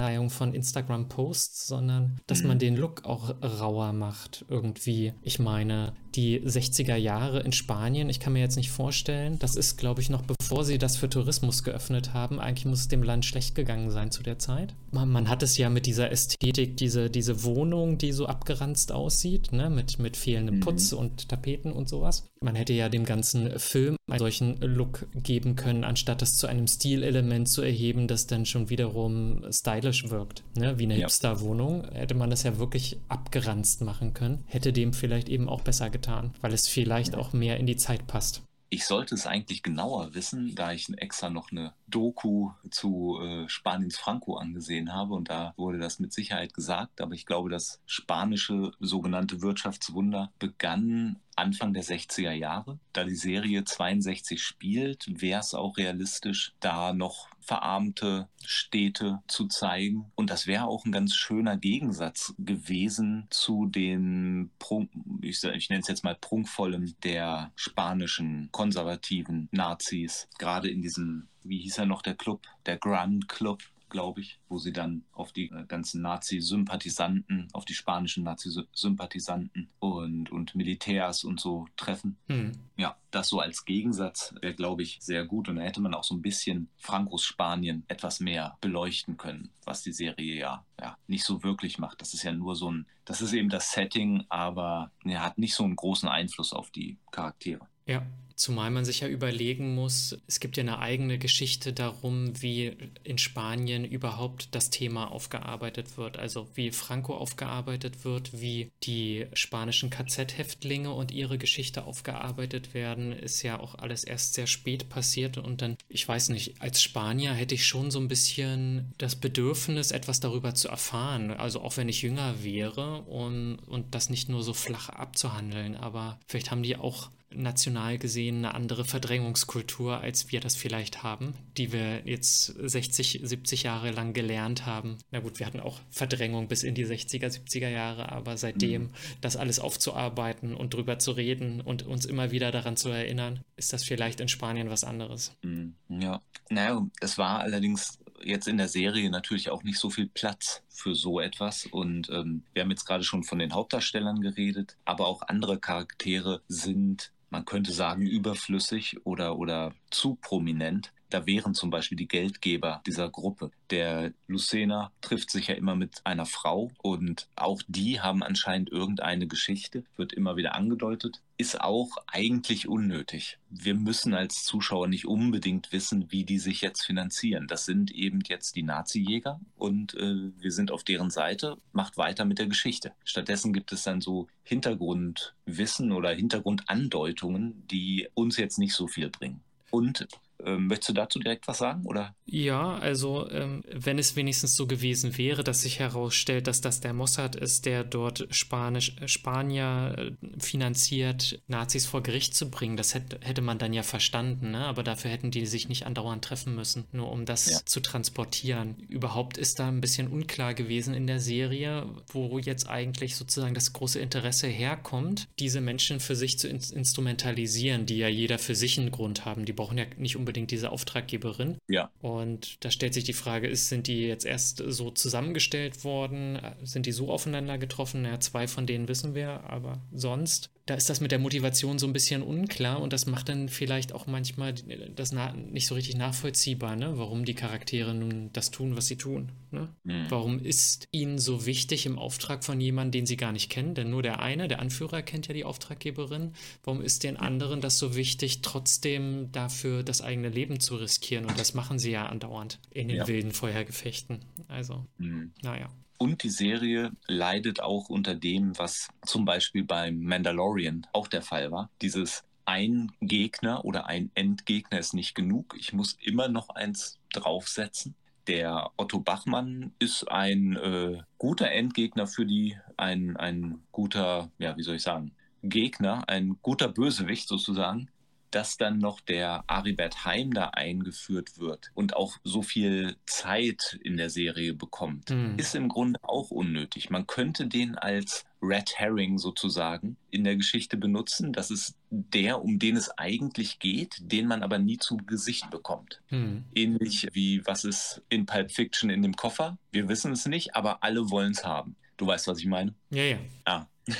Aneinanderreihung 0.00 0.30
von 0.30 0.54
Instagram-Posts, 0.54 1.66
sondern 1.66 2.20
dass 2.26 2.42
mhm. 2.42 2.48
man 2.48 2.58
den 2.58 2.76
Look 2.76 3.04
auch 3.04 3.34
rauer 3.42 3.92
macht 3.92 4.44
irgendwie. 4.48 5.12
Ich 5.22 5.38
meine, 5.38 5.92
die 6.14 6.40
60er 6.40 6.96
Jahre 6.96 7.40
in 7.40 7.52
Spanien, 7.52 8.08
ich 8.08 8.20
kann 8.20 8.32
mir 8.32 8.40
jetzt 8.40 8.56
nicht 8.56 8.70
vorstellen, 8.70 9.38
das 9.38 9.56
ist, 9.56 9.76
glaube 9.76 10.00
ich, 10.00 10.10
noch 10.10 10.22
bevor 10.22 10.64
sie 10.64 10.78
das 10.78 10.96
für 10.96 11.08
Tourismus 11.08 11.62
geöffnet 11.62 12.14
haben. 12.14 12.40
Eigentlich 12.40 12.66
muss 12.66 12.80
es 12.80 12.88
dem 12.88 13.02
Land 13.02 13.24
schlecht 13.24 13.54
gegangen 13.54 13.90
sein 13.90 14.10
zu 14.10 14.22
der 14.22 14.38
Zeit. 14.38 14.74
Man, 14.90 15.08
man 15.08 15.28
hat 15.28 15.42
es 15.42 15.56
ja 15.56 15.70
mit 15.70 15.86
dieser 15.86 16.10
Ästhetik, 16.10 16.76
diese, 16.76 17.10
diese 17.10 17.44
Wohnung, 17.44 17.98
die 17.98 18.12
so 18.12 18.26
abgeranzt 18.26 18.92
aussieht, 18.92 19.52
ne? 19.52 19.70
mit, 19.70 19.98
mit 19.98 20.16
fehlendem 20.16 20.56
mhm. 20.56 20.60
Putz 20.60 20.92
und 20.92 21.28
Tapeten 21.28 21.72
und 21.72 21.88
sowas. 21.88 22.26
Man 22.40 22.54
hätte 22.54 22.72
ja 22.72 22.88
dem 22.88 23.04
ganzen 23.04 23.58
Film 23.58 23.96
einen 24.08 24.18
solchen 24.18 24.60
Look 24.60 25.06
geben 25.14 25.56
können, 25.56 25.84
anstatt 25.84 26.22
das 26.22 26.36
zu 26.36 26.46
einem 26.46 26.66
Stilelement 26.66 27.48
zu 27.48 27.62
erheben, 27.62 28.08
das 28.08 28.26
dann 28.26 28.46
schon 28.46 28.70
wiederum 28.70 29.44
stylisch 29.50 29.89
wirkt. 30.08 30.42
Ne? 30.56 30.78
Wie 30.78 30.84
eine 30.84 30.94
ja. 30.94 31.00
Hipster-Wohnung 31.00 31.88
hätte 31.92 32.14
man 32.14 32.30
das 32.30 32.42
ja 32.42 32.58
wirklich 32.58 32.98
abgeranzt 33.08 33.82
machen 33.82 34.14
können. 34.14 34.44
Hätte 34.46 34.72
dem 34.72 34.92
vielleicht 34.92 35.28
eben 35.28 35.48
auch 35.48 35.60
besser 35.60 35.90
getan 35.90 36.30
weil 36.40 36.52
es 36.52 36.68
vielleicht 36.68 37.14
auch 37.14 37.32
mehr 37.32 37.58
in 37.58 37.66
die 37.66 37.76
Zeit 37.76 38.06
passt. 38.06 38.42
Ich 38.70 38.84
sollte 38.84 39.14
es 39.14 39.26
eigentlich 39.26 39.62
genauer 39.62 40.14
wissen, 40.14 40.54
da 40.54 40.72
ich 40.72 40.88
extra 40.96 41.28
noch 41.28 41.50
eine 41.50 41.72
Doku 41.90 42.50
zu 42.70 43.18
äh, 43.20 43.48
Spaniens 43.48 43.98
Franco 43.98 44.36
angesehen 44.36 44.92
habe 44.92 45.14
und 45.14 45.28
da 45.28 45.52
wurde 45.56 45.78
das 45.78 45.98
mit 45.98 46.12
Sicherheit 46.12 46.54
gesagt. 46.54 47.00
Aber 47.00 47.14
ich 47.14 47.26
glaube, 47.26 47.50
das 47.50 47.80
spanische 47.86 48.72
sogenannte 48.80 49.42
Wirtschaftswunder 49.42 50.32
begann 50.38 51.20
Anfang 51.36 51.72
der 51.72 51.84
60er 51.84 52.32
Jahre. 52.32 52.78
Da 52.92 53.04
die 53.04 53.14
Serie 53.14 53.64
62 53.64 54.42
spielt, 54.42 55.06
wäre 55.08 55.40
es 55.40 55.54
auch 55.54 55.76
realistisch, 55.78 56.52
da 56.60 56.92
noch 56.92 57.28
verarmte 57.40 58.28
Städte 58.44 59.20
zu 59.26 59.46
zeigen. 59.46 60.12
Und 60.14 60.30
das 60.30 60.46
wäre 60.46 60.66
auch 60.66 60.84
ein 60.84 60.92
ganz 60.92 61.14
schöner 61.14 61.56
Gegensatz 61.56 62.34
gewesen 62.38 63.26
zu 63.30 63.66
den, 63.66 64.50
Prunk, 64.58 64.90
ich, 65.22 65.42
ich 65.42 65.70
nenne 65.70 65.80
es 65.80 65.88
jetzt 65.88 66.04
mal 66.04 66.14
prunkvollen 66.14 66.94
der 67.02 67.50
spanischen 67.56 68.50
konservativen 68.52 69.48
Nazis. 69.50 70.28
Gerade 70.38 70.68
in 70.68 70.82
diesem, 70.82 71.28
wie 71.42 71.60
hieß 71.60 71.78
er 71.78 71.86
noch, 71.86 72.02
der 72.02 72.14
Club, 72.14 72.46
der 72.66 72.78
Grand 72.78 73.28
Club 73.28 73.62
glaube 73.90 74.20
ich, 74.22 74.40
wo 74.48 74.58
sie 74.58 74.72
dann 74.72 75.04
auf 75.12 75.32
die 75.32 75.50
äh, 75.50 75.66
ganzen 75.66 76.00
Nazi-Sympathisanten, 76.00 77.48
auf 77.52 77.66
die 77.66 77.74
spanischen 77.74 78.24
Nazi-Sympathisanten 78.24 79.68
und, 79.78 80.30
und 80.32 80.54
Militärs 80.54 81.24
und 81.24 81.40
so 81.40 81.66
treffen. 81.76 82.16
Hm. 82.28 82.52
Ja, 82.76 82.96
das 83.10 83.28
so 83.28 83.40
als 83.40 83.64
Gegensatz 83.64 84.34
wäre, 84.40 84.54
glaube 84.54 84.82
ich, 84.82 84.98
sehr 85.00 85.26
gut. 85.26 85.48
Und 85.48 85.56
da 85.56 85.62
hätte 85.62 85.82
man 85.82 85.92
auch 85.92 86.04
so 86.04 86.14
ein 86.14 86.22
bisschen 86.22 86.70
Frankos 86.78 87.24
Spanien 87.24 87.84
etwas 87.88 88.20
mehr 88.20 88.56
beleuchten 88.60 89.18
können, 89.18 89.50
was 89.64 89.82
die 89.82 89.92
Serie 89.92 90.36
ja, 90.36 90.64
ja 90.80 90.96
nicht 91.06 91.24
so 91.24 91.42
wirklich 91.42 91.78
macht. 91.78 92.00
Das 92.00 92.14
ist 92.14 92.22
ja 92.22 92.32
nur 92.32 92.56
so 92.56 92.70
ein, 92.70 92.86
das 93.04 93.20
ist 93.20 93.32
eben 93.32 93.50
das 93.50 93.72
Setting, 93.72 94.24
aber 94.28 94.92
er 95.04 95.22
hat 95.22 95.36
nicht 95.36 95.54
so 95.54 95.64
einen 95.64 95.76
großen 95.76 96.08
Einfluss 96.08 96.52
auf 96.52 96.70
die 96.70 96.96
Charaktere. 97.10 97.66
Ja, 97.86 98.06
Zumal 98.40 98.70
man 98.70 98.86
sich 98.86 99.00
ja 99.00 99.06
überlegen 99.06 99.74
muss, 99.74 100.16
es 100.26 100.40
gibt 100.40 100.56
ja 100.56 100.62
eine 100.62 100.78
eigene 100.78 101.18
Geschichte 101.18 101.74
darum, 101.74 102.40
wie 102.40 102.74
in 103.04 103.18
Spanien 103.18 103.84
überhaupt 103.84 104.54
das 104.54 104.70
Thema 104.70 105.12
aufgearbeitet 105.12 105.98
wird. 105.98 106.18
Also 106.18 106.48
wie 106.54 106.70
Franco 106.70 107.14
aufgearbeitet 107.14 108.02
wird, 108.02 108.40
wie 108.40 108.70
die 108.82 109.26
spanischen 109.34 109.90
KZ-Häftlinge 109.90 110.90
und 110.90 111.12
ihre 111.12 111.36
Geschichte 111.36 111.84
aufgearbeitet 111.84 112.72
werden, 112.72 113.12
ist 113.12 113.42
ja 113.42 113.60
auch 113.60 113.74
alles 113.74 114.04
erst 114.04 114.32
sehr 114.32 114.46
spät 114.46 114.88
passiert. 114.88 115.36
Und 115.36 115.60
dann, 115.60 115.76
ich 115.90 116.08
weiß 116.08 116.30
nicht, 116.30 116.62
als 116.62 116.80
Spanier 116.80 117.34
hätte 117.34 117.54
ich 117.54 117.66
schon 117.66 117.90
so 117.90 118.00
ein 118.00 118.08
bisschen 118.08 118.94
das 118.96 119.16
Bedürfnis, 119.16 119.90
etwas 119.90 120.18
darüber 120.18 120.54
zu 120.54 120.68
erfahren. 120.68 121.30
Also 121.30 121.60
auch 121.60 121.76
wenn 121.76 121.90
ich 121.90 122.00
jünger 122.00 122.42
wäre 122.42 123.02
und, 123.02 123.56
und 123.66 123.94
das 123.94 124.08
nicht 124.08 124.30
nur 124.30 124.42
so 124.42 124.54
flach 124.54 124.88
abzuhandeln. 124.88 125.76
Aber 125.76 126.18
vielleicht 126.26 126.50
haben 126.50 126.62
die 126.62 126.78
auch 126.78 127.10
national 127.32 127.98
gesehen 127.98 128.38
eine 128.38 128.54
andere 128.54 128.84
Verdrängungskultur, 128.84 130.00
als 130.00 130.30
wir 130.32 130.40
das 130.40 130.56
vielleicht 130.56 131.02
haben, 131.02 131.34
die 131.56 131.72
wir 131.72 132.06
jetzt 132.06 132.46
60, 132.46 133.20
70 133.22 133.62
Jahre 133.62 133.90
lang 133.90 134.12
gelernt 134.12 134.66
haben. 134.66 134.98
Na 135.10 135.20
gut, 135.20 135.38
wir 135.38 135.46
hatten 135.46 135.60
auch 135.60 135.80
Verdrängung 135.90 136.48
bis 136.48 136.62
in 136.62 136.74
die 136.74 136.86
60er, 136.86 137.26
70er 137.26 137.68
Jahre, 137.68 138.10
aber 138.10 138.36
seitdem 138.36 138.82
mhm. 138.82 138.90
das 139.20 139.36
alles 139.36 139.60
aufzuarbeiten 139.60 140.54
und 140.54 140.74
drüber 140.74 140.98
zu 140.98 141.12
reden 141.12 141.60
und 141.60 141.86
uns 141.86 142.04
immer 142.04 142.30
wieder 142.30 142.50
daran 142.50 142.76
zu 142.76 142.88
erinnern, 142.88 143.40
ist 143.56 143.72
das 143.72 143.84
vielleicht 143.84 144.20
in 144.20 144.28
Spanien 144.28 144.70
was 144.70 144.84
anderes. 144.84 145.32
Mhm. 145.42 145.74
Ja, 145.88 146.22
naja, 146.48 146.86
es 147.00 147.18
war 147.18 147.40
allerdings 147.40 147.98
jetzt 148.22 148.48
in 148.48 148.58
der 148.58 148.68
Serie 148.68 149.10
natürlich 149.10 149.50
auch 149.50 149.62
nicht 149.62 149.78
so 149.78 149.90
viel 149.90 150.06
Platz 150.08 150.62
für 150.68 150.94
so 150.94 151.20
etwas. 151.20 151.66
Und 151.66 152.08
ähm, 152.10 152.42
wir 152.52 152.62
haben 152.62 152.70
jetzt 152.70 152.84
gerade 152.84 153.04
schon 153.04 153.24
von 153.24 153.38
den 153.38 153.54
Hauptdarstellern 153.54 154.20
geredet, 154.20 154.76
aber 154.84 155.06
auch 155.06 155.22
andere 155.22 155.58
Charaktere 155.58 156.42
sind, 156.48 157.12
man 157.30 157.44
könnte 157.44 157.72
sagen, 157.72 158.02
überflüssig 158.06 159.06
oder, 159.06 159.38
oder 159.38 159.72
zu 159.90 160.16
prominent. 160.16 160.92
Da 161.10 161.26
wären 161.26 161.54
zum 161.54 161.70
Beispiel 161.70 161.98
die 161.98 162.08
Geldgeber 162.08 162.82
dieser 162.86 163.10
Gruppe. 163.10 163.50
Der 163.70 164.12
Lucena 164.28 164.92
trifft 165.00 165.30
sich 165.30 165.48
ja 165.48 165.54
immer 165.54 165.74
mit 165.74 166.00
einer 166.04 166.26
Frau 166.26 166.70
und 166.82 167.28
auch 167.34 167.60
die 167.66 168.00
haben 168.00 168.22
anscheinend 168.22 168.70
irgendeine 168.70 169.26
Geschichte, 169.26 169.84
wird 169.96 170.12
immer 170.12 170.36
wieder 170.36 170.54
angedeutet, 170.54 171.20
ist 171.36 171.60
auch 171.60 171.96
eigentlich 172.06 172.68
unnötig. 172.68 173.38
Wir 173.48 173.74
müssen 173.74 174.14
als 174.14 174.44
Zuschauer 174.44 174.88
nicht 174.88 175.06
unbedingt 175.06 175.72
wissen, 175.72 176.12
wie 176.12 176.24
die 176.24 176.38
sich 176.38 176.60
jetzt 176.60 176.82
finanzieren. 176.82 177.46
Das 177.48 177.64
sind 177.64 177.90
eben 177.90 178.20
jetzt 178.28 178.54
die 178.56 178.62
Nazi-Jäger 178.62 179.40
und 179.56 179.94
äh, 179.94 180.30
wir 180.38 180.52
sind 180.52 180.70
auf 180.70 180.84
deren 180.84 181.10
Seite, 181.10 181.56
macht 181.72 181.96
weiter 181.96 182.24
mit 182.24 182.38
der 182.38 182.46
Geschichte. 182.46 182.92
Stattdessen 183.04 183.52
gibt 183.52 183.72
es 183.72 183.82
dann 183.82 184.00
so 184.00 184.28
Hintergrundwissen 184.44 185.92
oder 185.92 186.10
Hintergrundandeutungen, 186.10 187.66
die 187.68 188.08
uns 188.14 188.36
jetzt 188.36 188.58
nicht 188.58 188.74
so 188.74 188.86
viel 188.86 189.08
bringen. 189.08 189.40
Und 189.70 190.06
ähm, 190.44 190.66
möchtest 190.68 190.90
du 190.90 190.92
dazu 190.94 191.18
direkt 191.18 191.46
was 191.48 191.58
sagen? 191.58 191.84
Oder? 191.86 192.14
Ja, 192.26 192.74
also 192.74 193.28
ähm, 193.30 193.62
wenn 193.72 193.98
es 193.98 194.16
wenigstens 194.16 194.56
so 194.56 194.66
gewesen 194.66 195.18
wäre, 195.18 195.42
dass 195.44 195.62
sich 195.62 195.78
herausstellt, 195.78 196.46
dass 196.46 196.60
das 196.60 196.80
der 196.80 196.92
Mossad 196.92 197.36
ist, 197.36 197.66
der 197.66 197.84
dort 197.84 198.26
Spanisch, 198.30 198.96
äh, 199.00 199.08
Spanier 199.08 199.94
äh, 199.98 200.40
finanziert, 200.40 201.42
Nazis 201.48 201.86
vor 201.86 202.02
Gericht 202.02 202.34
zu 202.34 202.50
bringen, 202.50 202.76
das 202.76 202.94
hätte, 202.94 203.18
hätte 203.20 203.42
man 203.42 203.58
dann 203.58 203.72
ja 203.72 203.82
verstanden, 203.82 204.52
ne? 204.52 204.64
aber 204.66 204.82
dafür 204.82 205.10
hätten 205.10 205.30
die 205.30 205.46
sich 205.46 205.68
nicht 205.68 205.86
andauernd 205.86 206.24
treffen 206.24 206.54
müssen, 206.54 206.84
nur 206.92 207.10
um 207.10 207.24
das 207.24 207.50
ja. 207.50 207.58
zu 207.64 207.80
transportieren. 207.80 208.76
Überhaupt 208.88 209.36
ist 209.36 209.58
da 209.58 209.68
ein 209.68 209.80
bisschen 209.80 210.08
unklar 210.08 210.54
gewesen 210.54 210.94
in 210.94 211.06
der 211.06 211.20
Serie, 211.20 211.86
wo 212.12 212.38
jetzt 212.38 212.68
eigentlich 212.68 213.16
sozusagen 213.16 213.54
das 213.54 213.72
große 213.72 213.98
Interesse 213.98 214.46
herkommt, 214.46 215.28
diese 215.38 215.60
Menschen 215.60 216.00
für 216.00 216.14
sich 216.14 216.38
zu 216.38 216.48
in 216.48 216.60
instrumentalisieren, 216.72 217.86
die 217.86 217.98
ja 217.98 218.08
jeder 218.08 218.38
für 218.38 218.54
sich 218.54 218.78
einen 218.78 218.90
Grund 218.90 219.24
haben. 219.24 219.44
Die 219.44 219.52
brauchen 219.52 219.78
ja 219.78 219.84
nicht 219.96 220.16
unbedingt 220.16 220.29
unbedingt 220.30 220.52
diese 220.52 220.70
Auftraggeberin. 220.70 221.58
Ja. 221.68 221.90
Und 222.00 222.64
da 222.64 222.70
stellt 222.70 222.94
sich 222.94 223.02
die 223.02 223.12
Frage, 223.12 223.48
ist, 223.48 223.68
sind 223.68 223.88
die 223.88 224.06
jetzt 224.06 224.24
erst 224.24 224.62
so 224.64 224.92
zusammengestellt 224.92 225.82
worden? 225.82 226.38
Sind 226.62 226.86
die 226.86 226.92
so 226.92 227.10
aufeinander 227.10 227.58
getroffen? 227.58 228.04
Ja, 228.04 228.20
zwei 228.20 228.46
von 228.46 228.64
denen 228.64 228.86
wissen 228.86 229.16
wir, 229.16 229.42
aber 229.50 229.80
sonst 229.92 230.50
da 230.70 230.76
ist 230.76 230.88
das 230.88 231.00
mit 231.00 231.10
der 231.10 231.18
Motivation 231.18 231.80
so 231.80 231.86
ein 231.88 231.92
bisschen 231.92 232.22
unklar 232.22 232.80
und 232.80 232.92
das 232.92 233.06
macht 233.06 233.28
dann 233.28 233.48
vielleicht 233.48 233.92
auch 233.92 234.06
manchmal 234.06 234.54
das 234.94 235.12
nicht 235.50 235.66
so 235.66 235.74
richtig 235.74 235.96
nachvollziehbar, 235.96 236.76
ne? 236.76 236.96
warum 236.96 237.24
die 237.24 237.34
Charaktere 237.34 237.92
nun 237.92 238.30
das 238.32 238.52
tun, 238.52 238.76
was 238.76 238.86
sie 238.86 238.94
tun. 238.94 239.32
Ne? 239.50 239.74
Mhm. 239.82 240.06
Warum 240.10 240.38
ist 240.38 240.86
ihnen 240.92 241.18
so 241.18 241.44
wichtig 241.44 241.86
im 241.86 241.98
Auftrag 241.98 242.44
von 242.44 242.60
jemandem, 242.60 243.00
den 243.00 243.06
sie 243.06 243.16
gar 243.16 243.32
nicht 243.32 243.50
kennen? 243.50 243.74
Denn 243.74 243.90
nur 243.90 244.04
der 244.04 244.20
eine, 244.20 244.46
der 244.46 244.60
Anführer, 244.60 245.02
kennt 245.02 245.26
ja 245.26 245.34
die 245.34 245.44
Auftraggeberin. 245.44 246.34
Warum 246.62 246.82
ist 246.82 247.02
den 247.02 247.16
anderen 247.16 247.60
das 247.60 247.76
so 247.76 247.96
wichtig, 247.96 248.40
trotzdem 248.42 249.32
dafür 249.32 249.82
das 249.82 250.02
eigene 250.02 250.28
Leben 250.28 250.60
zu 250.60 250.76
riskieren? 250.76 251.24
Und 251.24 251.36
das 251.36 251.52
machen 251.52 251.80
sie 251.80 251.90
ja 251.90 252.06
andauernd 252.06 252.60
in 252.70 252.86
den 252.86 252.98
ja. 252.98 253.08
wilden 253.08 253.32
Feuergefechten. 253.32 254.20
Also, 254.46 254.86
mhm. 254.98 255.32
naja. 255.42 255.68
Und 256.02 256.22
die 256.22 256.30
Serie 256.30 256.92
leidet 257.08 257.60
auch 257.60 257.90
unter 257.90 258.14
dem, 258.14 258.58
was 258.58 258.88
zum 259.04 259.26
Beispiel 259.26 259.64
beim 259.64 260.02
Mandalorian 260.02 260.86
auch 260.94 261.08
der 261.08 261.20
Fall 261.20 261.50
war. 261.50 261.68
Dieses 261.82 262.24
ein 262.46 262.90
Gegner 263.02 263.66
oder 263.66 263.84
ein 263.84 264.10
Endgegner 264.14 264.78
ist 264.78 264.94
nicht 264.94 265.14
genug. 265.14 265.54
Ich 265.58 265.74
muss 265.74 265.98
immer 266.00 266.28
noch 266.28 266.48
eins 266.48 266.98
draufsetzen. 267.12 267.94
Der 268.28 268.70
Otto 268.78 269.00
Bachmann 269.00 269.74
ist 269.78 270.10
ein 270.10 270.56
äh, 270.56 271.02
guter 271.18 271.50
Endgegner 271.50 272.06
für 272.06 272.24
die, 272.24 272.56
ein, 272.78 273.18
ein 273.18 273.60
guter, 273.70 274.30
ja, 274.38 274.56
wie 274.56 274.62
soll 274.62 274.76
ich 274.76 274.82
sagen, 274.82 275.12
Gegner, 275.42 276.08
ein 276.08 276.38
guter 276.40 276.68
Bösewicht 276.68 277.28
sozusagen 277.28 277.90
dass 278.30 278.56
dann 278.56 278.78
noch 278.78 279.00
der 279.00 279.44
Aribert 279.46 280.04
Heim 280.04 280.32
da 280.32 280.50
eingeführt 280.50 281.38
wird 281.38 281.70
und 281.74 281.96
auch 281.96 282.16
so 282.24 282.42
viel 282.42 282.96
Zeit 283.06 283.78
in 283.82 283.96
der 283.96 284.10
Serie 284.10 284.54
bekommt, 284.54 285.10
mhm. 285.10 285.34
ist 285.36 285.54
im 285.54 285.68
Grunde 285.68 285.98
auch 286.02 286.30
unnötig. 286.30 286.90
Man 286.90 287.06
könnte 287.06 287.46
den 287.46 287.76
als 287.76 288.24
Red 288.42 288.72
Herring 288.76 289.18
sozusagen 289.18 289.96
in 290.10 290.24
der 290.24 290.36
Geschichte 290.36 290.76
benutzen. 290.76 291.32
Das 291.32 291.50
ist 291.50 291.76
der, 291.90 292.42
um 292.42 292.58
den 292.58 292.76
es 292.76 292.90
eigentlich 292.96 293.58
geht, 293.58 293.96
den 294.00 294.26
man 294.26 294.42
aber 294.42 294.58
nie 294.58 294.78
zu 294.78 294.96
Gesicht 294.96 295.50
bekommt. 295.50 296.00
Mhm. 296.10 296.44
Ähnlich 296.54 297.08
wie 297.12 297.46
was 297.46 297.64
ist 297.64 298.02
in 298.08 298.26
Pulp 298.26 298.50
Fiction 298.50 298.90
in 298.90 299.02
dem 299.02 299.14
Koffer. 299.14 299.58
Wir 299.72 299.88
wissen 299.88 300.12
es 300.12 300.26
nicht, 300.26 300.56
aber 300.56 300.82
alle 300.82 301.10
wollen 301.10 301.32
es 301.32 301.44
haben. 301.44 301.76
Du 301.96 302.06
weißt, 302.06 302.28
was 302.28 302.38
ich 302.38 302.46
meine? 302.46 302.74
Ja, 302.88 303.02
ja. 303.02 303.18
Ah. 303.44 303.66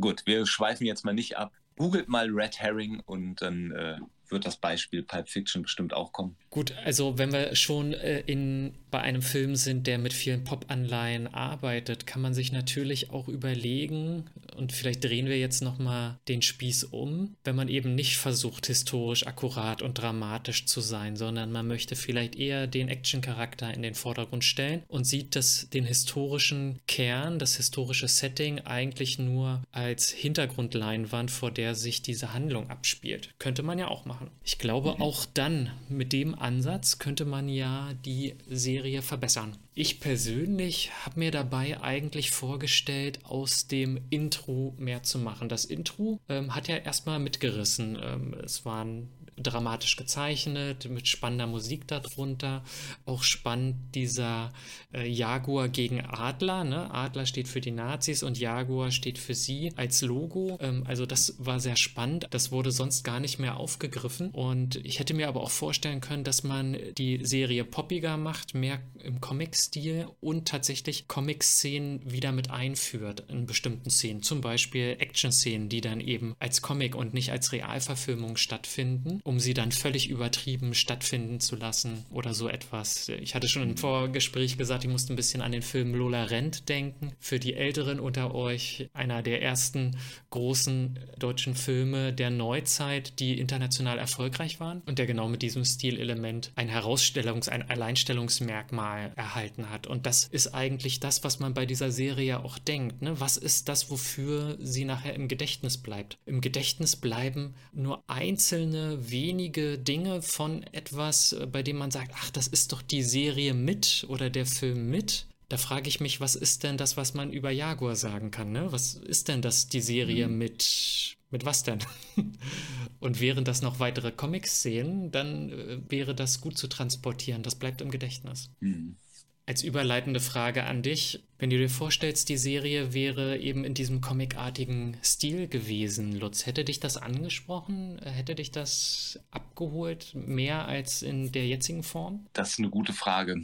Gut, 0.00 0.22
wir 0.26 0.46
schweifen 0.46 0.86
jetzt 0.86 1.04
mal 1.04 1.14
nicht 1.14 1.36
ab 1.36 1.52
googelt 1.82 2.08
mal 2.08 2.28
Red 2.30 2.60
Herring 2.60 3.00
und 3.06 3.42
dann 3.42 3.72
äh, 3.72 3.96
wird 4.28 4.46
das 4.46 4.56
Beispiel 4.56 5.02
Pulp 5.02 5.28
Fiction 5.28 5.62
bestimmt 5.62 5.92
auch 5.92 6.12
kommen. 6.12 6.36
Gut, 6.48 6.72
also 6.84 7.18
wenn 7.18 7.32
wir 7.32 7.56
schon 7.56 7.92
äh, 7.92 8.20
in, 8.20 8.72
bei 8.92 9.00
einem 9.00 9.22
Film 9.22 9.56
sind, 9.56 9.88
der 9.88 9.98
mit 9.98 10.12
vielen 10.12 10.44
Pop-Anleihen 10.44 11.26
arbeitet, 11.26 12.06
kann 12.06 12.22
man 12.22 12.34
sich 12.34 12.52
natürlich 12.52 13.10
auch 13.10 13.26
überlegen, 13.26 14.26
und 14.56 14.72
vielleicht 14.72 15.02
drehen 15.02 15.26
wir 15.26 15.38
jetzt 15.38 15.62
nochmal 15.62 16.18
den 16.28 16.42
Spieß 16.42 16.84
um, 16.84 17.34
wenn 17.42 17.56
man 17.56 17.68
eben 17.68 17.94
nicht 17.94 18.18
versucht, 18.18 18.66
historisch 18.66 19.26
akkurat 19.26 19.80
und 19.80 19.94
dramatisch 19.94 20.66
zu 20.66 20.80
sein, 20.80 21.16
sondern 21.16 21.50
man 21.50 21.66
möchte 21.66 21.96
vielleicht 21.96 22.36
eher 22.36 22.66
den 22.66 22.88
Action-Charakter 22.88 23.72
in 23.72 23.82
den 23.82 23.94
Vordergrund 23.94 24.44
stellen 24.44 24.82
und 24.88 25.04
sieht 25.06 25.34
das, 25.36 25.70
den 25.70 25.84
historischen 25.84 26.78
Kern, 26.86 27.38
das 27.38 27.56
historische 27.56 28.08
Setting 28.08 28.60
eigentlich 28.60 29.18
nur 29.18 29.62
als 29.72 30.10
Hintergrundleinwand, 30.10 31.30
vor 31.30 31.50
der 31.50 31.74
sich 31.74 32.02
diese 32.02 32.34
Handlung 32.34 32.68
abspielt. 32.68 33.30
Könnte 33.38 33.62
man 33.62 33.78
ja 33.78 33.88
auch 33.88 34.04
machen. 34.04 34.30
Ich 34.44 34.58
glaube, 34.58 34.96
mhm. 34.96 35.02
auch 35.02 35.24
dann 35.24 35.70
mit 35.88 36.12
dem 36.12 36.34
Ansatz 36.34 36.98
könnte 36.98 37.24
man 37.24 37.48
ja 37.48 37.94
die 38.04 38.34
Serie 38.50 38.81
verbessern. 39.02 39.56
Ich 39.74 40.00
persönlich 40.00 40.90
habe 41.04 41.18
mir 41.20 41.30
dabei 41.30 41.80
eigentlich 41.80 42.30
vorgestellt, 42.30 43.20
aus 43.24 43.66
dem 43.66 44.00
Intro 44.10 44.74
mehr 44.78 45.02
zu 45.02 45.18
machen. 45.18 45.48
Das 45.48 45.64
Intro 45.64 46.20
ähm, 46.28 46.54
hat 46.54 46.68
ja 46.68 46.76
erstmal 46.76 47.18
mitgerissen. 47.18 47.98
Ähm, 48.02 48.34
es 48.42 48.64
waren 48.64 49.08
dramatisch 49.36 49.96
gezeichnet, 49.96 50.88
mit 50.88 51.08
spannender 51.08 51.46
Musik 51.46 51.86
darunter. 51.88 52.62
Auch 53.06 53.22
spannend 53.22 53.94
dieser 53.94 54.52
äh, 54.92 55.08
Jaguar 55.08 55.68
gegen 55.68 56.00
Adler. 56.00 56.64
Ne? 56.64 56.92
Adler 56.92 57.26
steht 57.26 57.48
für 57.48 57.60
die 57.60 57.70
Nazis 57.70 58.22
und 58.22 58.38
Jaguar 58.38 58.90
steht 58.90 59.18
für 59.18 59.34
sie 59.34 59.72
als 59.76 60.02
Logo. 60.02 60.58
Ähm, 60.60 60.84
also 60.86 61.06
das 61.06 61.34
war 61.38 61.60
sehr 61.60 61.76
spannend. 61.76 62.26
Das 62.30 62.52
wurde 62.52 62.70
sonst 62.70 63.02
gar 63.04 63.20
nicht 63.20 63.38
mehr 63.38 63.56
aufgegriffen. 63.56 64.30
Und 64.30 64.76
ich 64.84 64.98
hätte 64.98 65.14
mir 65.14 65.28
aber 65.28 65.42
auch 65.42 65.50
vorstellen 65.50 66.00
können, 66.00 66.24
dass 66.24 66.42
man 66.42 66.76
die 66.98 67.24
Serie 67.24 67.64
poppiger 67.64 68.16
macht, 68.16 68.54
mehr 68.54 68.80
im 69.02 69.20
Comic-Stil 69.20 70.08
und 70.20 70.48
tatsächlich 70.48 71.08
Comic-Szenen 71.08 72.10
wieder 72.10 72.32
mit 72.32 72.50
einführt 72.50 73.24
in 73.28 73.46
bestimmten 73.46 73.90
Szenen. 73.90 74.22
Zum 74.22 74.40
Beispiel 74.40 74.96
Action-Szenen, 74.98 75.68
die 75.68 75.80
dann 75.80 76.00
eben 76.00 76.34
als 76.38 76.62
Comic 76.62 76.94
und 76.94 77.14
nicht 77.14 77.30
als 77.30 77.52
Realverfilmung 77.52 78.36
stattfinden 78.36 79.21
um 79.24 79.38
sie 79.38 79.54
dann 79.54 79.72
völlig 79.72 80.08
übertrieben 80.08 80.74
stattfinden 80.74 81.40
zu 81.40 81.56
lassen 81.56 82.04
oder 82.10 82.34
so 82.34 82.48
etwas. 82.48 83.08
Ich 83.08 83.34
hatte 83.34 83.48
schon 83.48 83.62
im 83.62 83.76
Vorgespräch 83.76 84.58
gesagt, 84.58 84.84
ich 84.84 84.90
musste 84.90 85.12
ein 85.12 85.16
bisschen 85.16 85.42
an 85.42 85.52
den 85.52 85.62
Film 85.62 85.94
Lola 85.94 86.24
Rent 86.24 86.68
denken. 86.68 87.12
Für 87.20 87.38
die 87.38 87.54
Älteren 87.54 88.00
unter 88.00 88.34
euch 88.34 88.88
einer 88.92 89.22
der 89.22 89.42
ersten 89.42 89.96
großen 90.32 90.98
deutschen 91.18 91.54
Filme 91.54 92.12
der 92.12 92.30
Neuzeit, 92.30 93.20
die 93.20 93.38
international 93.38 93.98
erfolgreich 93.98 94.58
waren 94.58 94.82
und 94.86 94.98
der 94.98 95.06
genau 95.06 95.28
mit 95.28 95.42
diesem 95.42 95.64
Stilelement 95.64 96.50
ein 96.56 96.68
Herausstellungs-, 96.68 97.48
ein 97.48 97.70
Alleinstellungsmerkmal 97.70 99.12
erhalten 99.14 99.70
hat. 99.70 99.86
Und 99.86 100.06
das 100.06 100.24
ist 100.24 100.48
eigentlich 100.48 100.98
das, 100.98 101.22
was 101.22 101.38
man 101.38 101.54
bei 101.54 101.66
dieser 101.66 101.92
Serie 101.92 102.42
auch 102.44 102.58
denkt. 102.58 103.02
Ne? 103.02 103.20
Was 103.20 103.36
ist 103.36 103.68
das, 103.68 103.90
wofür 103.90 104.56
sie 104.60 104.84
nachher 104.84 105.14
im 105.14 105.28
Gedächtnis 105.28 105.78
bleibt? 105.78 106.18
Im 106.26 106.40
Gedächtnis 106.40 106.96
bleiben 106.96 107.54
nur 107.72 108.02
einzelne 108.08 109.10
wenige 109.10 109.78
Dinge 109.78 110.22
von 110.22 110.64
etwas, 110.72 111.32
äh, 111.32 111.46
bei 111.46 111.62
dem 111.62 111.76
man 111.76 111.90
sagt, 111.90 112.12
ach, 112.16 112.30
das 112.30 112.48
ist 112.48 112.72
doch 112.72 112.82
die 112.82 113.02
Serie 113.02 113.54
mit 113.54 114.06
oder 114.08 114.30
der 114.30 114.46
Film 114.46 114.88
mit. 114.88 115.26
Da 115.52 115.58
frage 115.58 115.86
ich 115.86 116.00
mich, 116.00 116.18
was 116.18 116.34
ist 116.34 116.62
denn 116.62 116.78
das, 116.78 116.96
was 116.96 117.12
man 117.12 117.30
über 117.30 117.50
Jaguar 117.50 117.94
sagen 117.94 118.30
kann? 118.30 118.52
Ne? 118.52 118.72
Was 118.72 118.94
ist 118.94 119.28
denn 119.28 119.42
das, 119.42 119.66
die 119.66 119.82
Serie 119.82 120.26
mhm. 120.26 120.38
mit 120.38 121.18
mit 121.30 121.44
was 121.44 121.62
denn? 121.62 121.80
Und 123.00 123.20
wären 123.20 123.44
das 123.44 123.60
noch 123.60 123.78
weitere 123.78 124.12
Comic-Szenen, 124.12 125.10
dann 125.10 125.50
äh, 125.50 125.78
wäre 125.90 126.14
das 126.14 126.40
gut 126.40 126.56
zu 126.56 126.68
transportieren. 126.68 127.42
Das 127.42 127.56
bleibt 127.56 127.82
im 127.82 127.90
Gedächtnis. 127.90 128.48
Mhm. 128.60 128.96
Als 129.44 129.64
überleitende 129.64 130.20
Frage 130.20 130.64
an 130.64 130.82
dich, 130.82 131.24
wenn 131.42 131.50
du 131.50 131.58
dir 131.58 131.68
vorstellst, 131.68 132.28
die 132.28 132.36
Serie 132.36 132.94
wäre 132.94 133.36
eben 133.38 133.64
in 133.64 133.74
diesem 133.74 134.00
comicartigen 134.00 134.96
Stil 135.02 135.48
gewesen, 135.48 136.12
Lutz, 136.12 136.46
hätte 136.46 136.64
dich 136.64 136.78
das 136.78 136.96
angesprochen? 136.96 137.98
Hätte 138.04 138.36
dich 138.36 138.52
das 138.52 139.18
abgeholt, 139.32 140.14
mehr 140.14 140.68
als 140.68 141.02
in 141.02 141.32
der 141.32 141.48
jetzigen 141.48 141.82
Form? 141.82 142.26
Das 142.32 142.50
ist 142.50 142.58
eine 142.60 142.70
gute 142.70 142.92
Frage. 142.92 143.42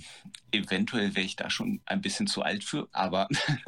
Eventuell 0.52 1.16
wäre 1.16 1.26
ich 1.26 1.34
da 1.34 1.50
schon 1.50 1.80
ein 1.86 2.00
bisschen 2.00 2.28
zu 2.28 2.42
alt 2.42 2.62
für, 2.62 2.88
aber 2.92 3.26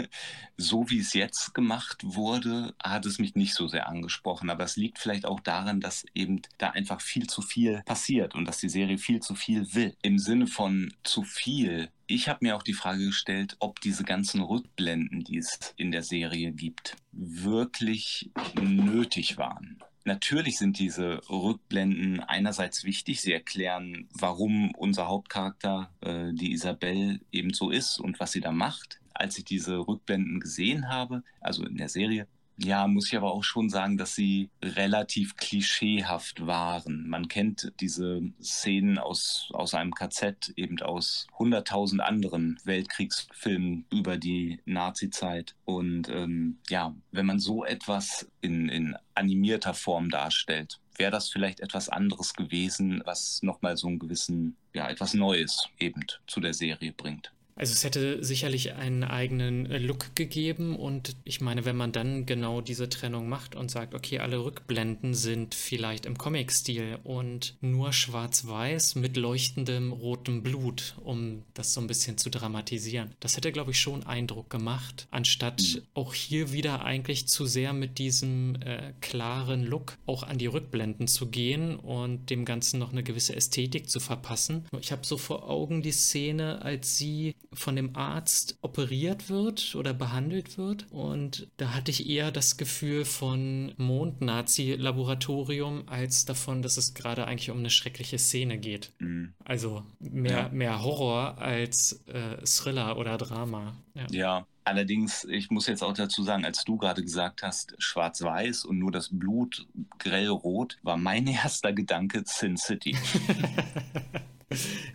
so 0.56 0.88
wie 0.88 1.00
es 1.00 1.12
jetzt 1.12 1.52
gemacht 1.52 1.98
wurde, 2.04 2.72
hat 2.80 3.06
es 3.06 3.18
mich 3.18 3.34
nicht 3.34 3.54
so 3.54 3.66
sehr 3.66 3.88
angesprochen. 3.88 4.48
Aber 4.48 4.62
es 4.62 4.76
liegt 4.76 5.00
vielleicht 5.00 5.24
auch 5.26 5.40
daran, 5.40 5.80
dass 5.80 6.06
eben 6.14 6.42
da 6.58 6.70
einfach 6.70 7.00
viel 7.00 7.26
zu 7.26 7.42
viel 7.42 7.82
passiert 7.84 8.36
und 8.36 8.44
dass 8.44 8.58
die 8.58 8.68
Serie 8.68 8.98
viel 8.98 9.18
zu 9.18 9.34
viel 9.34 9.74
will. 9.74 9.96
Im 10.02 10.20
Sinne 10.20 10.46
von 10.46 10.94
zu 11.02 11.24
viel 11.24 11.90
ich 12.10 12.28
habe 12.28 12.40
mir 12.42 12.56
auch 12.56 12.62
die 12.62 12.74
Frage 12.74 13.06
gestellt, 13.06 13.56
ob 13.60 13.80
diese 13.80 14.04
ganzen 14.04 14.40
Rückblenden, 14.40 15.22
die 15.22 15.38
es 15.38 15.74
in 15.76 15.92
der 15.92 16.02
Serie 16.02 16.52
gibt, 16.52 16.96
wirklich 17.12 18.30
nötig 18.60 19.38
waren. 19.38 19.78
Natürlich 20.04 20.58
sind 20.58 20.78
diese 20.78 21.20
Rückblenden 21.28 22.20
einerseits 22.20 22.84
wichtig. 22.84 23.20
Sie 23.20 23.32
erklären, 23.32 24.08
warum 24.12 24.74
unser 24.74 25.06
Hauptcharakter, 25.06 25.94
äh, 26.00 26.32
die 26.32 26.52
Isabelle, 26.52 27.20
eben 27.30 27.52
so 27.52 27.70
ist 27.70 27.98
und 28.00 28.18
was 28.18 28.32
sie 28.32 28.40
da 28.40 28.50
macht. 28.50 29.00
Als 29.14 29.38
ich 29.38 29.44
diese 29.44 29.78
Rückblenden 29.78 30.40
gesehen 30.40 30.88
habe, 30.88 31.22
also 31.40 31.64
in 31.64 31.76
der 31.76 31.88
Serie, 31.88 32.26
ja, 32.62 32.86
muss 32.86 33.08
ich 33.08 33.16
aber 33.16 33.32
auch 33.32 33.44
schon 33.44 33.70
sagen, 33.70 33.96
dass 33.96 34.14
sie 34.14 34.50
relativ 34.62 35.36
klischeehaft 35.36 36.46
waren. 36.46 37.08
Man 37.08 37.28
kennt 37.28 37.72
diese 37.80 38.20
Szenen 38.42 38.98
aus, 38.98 39.48
aus 39.52 39.74
einem 39.74 39.94
KZ, 39.94 40.52
eben 40.56 40.80
aus 40.82 41.26
hunderttausend 41.38 42.02
anderen 42.02 42.58
Weltkriegsfilmen 42.64 43.86
über 43.90 44.18
die 44.18 44.60
Nazi-Zeit. 44.66 45.54
Und 45.64 46.08
ähm, 46.10 46.58
ja, 46.68 46.94
wenn 47.12 47.26
man 47.26 47.38
so 47.38 47.64
etwas 47.64 48.28
in, 48.42 48.68
in 48.68 48.96
animierter 49.14 49.74
Form 49.74 50.10
darstellt, 50.10 50.80
wäre 50.96 51.10
das 51.10 51.30
vielleicht 51.30 51.60
etwas 51.60 51.88
anderes 51.88 52.34
gewesen, 52.34 53.02
was 53.06 53.42
nochmal 53.42 53.76
so 53.78 53.88
einen 53.88 53.98
gewissen, 53.98 54.56
ja, 54.74 54.88
etwas 54.90 55.14
Neues 55.14 55.68
eben 55.78 56.04
zu 56.26 56.40
der 56.40 56.52
Serie 56.52 56.92
bringt. 56.92 57.32
Also 57.60 57.74
es 57.74 57.84
hätte 57.84 58.24
sicherlich 58.24 58.72
einen 58.72 59.04
eigenen 59.04 59.70
äh, 59.70 59.76
Look 59.76 60.16
gegeben 60.16 60.74
und 60.76 61.14
ich 61.24 61.42
meine, 61.42 61.66
wenn 61.66 61.76
man 61.76 61.92
dann 61.92 62.24
genau 62.24 62.62
diese 62.62 62.88
Trennung 62.88 63.28
macht 63.28 63.54
und 63.54 63.70
sagt, 63.70 63.92
okay, 63.94 64.18
alle 64.18 64.42
Rückblenden 64.42 65.12
sind 65.12 65.54
vielleicht 65.54 66.06
im 66.06 66.16
Comic-Stil 66.16 67.00
und 67.04 67.58
nur 67.60 67.92
schwarz-weiß 67.92 68.94
mit 68.94 69.18
leuchtendem 69.18 69.92
rotem 69.92 70.42
Blut, 70.42 70.94
um 71.04 71.42
das 71.52 71.74
so 71.74 71.82
ein 71.82 71.86
bisschen 71.86 72.16
zu 72.16 72.30
dramatisieren. 72.30 73.14
Das 73.20 73.36
hätte, 73.36 73.52
glaube 73.52 73.72
ich, 73.72 73.78
schon 73.78 74.06
Eindruck 74.06 74.48
gemacht, 74.48 75.06
anstatt 75.10 75.60
mhm. 75.60 75.82
auch 75.92 76.14
hier 76.14 76.52
wieder 76.52 76.82
eigentlich 76.82 77.28
zu 77.28 77.44
sehr 77.44 77.74
mit 77.74 77.98
diesem 77.98 78.54
äh, 78.62 78.94
klaren 79.02 79.64
Look 79.64 79.98
auch 80.06 80.22
an 80.22 80.38
die 80.38 80.46
Rückblenden 80.46 81.08
zu 81.08 81.26
gehen 81.26 81.76
und 81.76 82.30
dem 82.30 82.46
Ganzen 82.46 82.78
noch 82.78 82.92
eine 82.92 83.02
gewisse 83.02 83.36
Ästhetik 83.36 83.90
zu 83.90 84.00
verpassen. 84.00 84.64
Ich 84.80 84.92
habe 84.92 85.04
so 85.04 85.18
vor 85.18 85.46
Augen 85.46 85.82
die 85.82 85.92
Szene, 85.92 86.62
als 86.62 86.96
sie 86.96 87.34
von 87.52 87.76
dem 87.76 87.96
Arzt 87.96 88.58
operiert 88.62 89.28
wird 89.28 89.74
oder 89.74 89.92
behandelt 89.92 90.56
wird. 90.56 90.86
Und 90.90 91.48
da 91.56 91.74
hatte 91.74 91.90
ich 91.90 92.08
eher 92.08 92.30
das 92.30 92.56
Gefühl 92.56 93.04
von 93.04 93.74
Mond-Nazi-Laboratorium 93.76 95.88
als 95.88 96.24
davon, 96.24 96.62
dass 96.62 96.76
es 96.76 96.94
gerade 96.94 97.26
eigentlich 97.26 97.50
um 97.50 97.58
eine 97.58 97.70
schreckliche 97.70 98.18
Szene 98.18 98.58
geht. 98.58 98.92
Mhm. 98.98 99.34
Also 99.44 99.84
mehr, 99.98 100.30
ja. 100.30 100.48
mehr 100.50 100.82
Horror 100.82 101.38
als 101.38 102.04
äh, 102.06 102.36
Thriller 102.44 102.98
oder 102.98 103.18
Drama. 103.18 103.76
Ja. 103.94 104.06
ja. 104.10 104.46
Allerdings, 104.62 105.24
ich 105.24 105.50
muss 105.50 105.66
jetzt 105.66 105.82
auch 105.82 105.94
dazu 105.94 106.22
sagen, 106.22 106.44
als 106.44 106.64
du 106.64 106.76
gerade 106.76 107.02
gesagt 107.02 107.42
hast, 107.42 107.74
schwarz-weiß 107.78 108.66
und 108.66 108.78
nur 108.78 108.92
das 108.92 109.08
Blut 109.10 109.66
grell-rot, 109.98 110.78
war 110.82 110.96
mein 110.96 111.26
erster 111.26 111.72
Gedanke 111.72 112.22
Sin 112.26 112.56
City. 112.56 112.96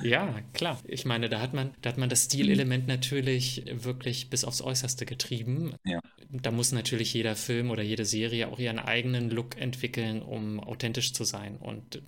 ja, 0.04 0.42
klar. 0.54 0.80
Ich 0.86 1.06
meine, 1.06 1.30
da 1.30 1.40
hat 1.40 1.54
man, 1.54 1.72
da 1.82 1.90
hat 1.90 1.98
man 1.98 2.10
das 2.10 2.26
Stilelement 2.26 2.88
natürlich 2.88 3.64
wirklich 3.72 4.30
bis 4.30 4.44
aufs 4.44 4.62
Äußerste 4.62 5.06
getrieben. 5.06 5.76
Ja. 5.86 6.00
Da 6.30 6.52
muss 6.52 6.72
natürlich 6.72 7.14
jeder 7.14 7.36
Film 7.36 7.70
oder 7.70 7.84
jede 7.84 8.06
Serie 8.06 8.50
auch 8.50 8.60
ihren 8.60 8.80
eigenen 8.80 9.30
Look 9.30 9.58
entwickeln, 9.58 10.22
um 10.22 10.60
authentisch 10.60 11.14
zu 11.14 11.24
sein 11.24 11.58
und 11.58 12.02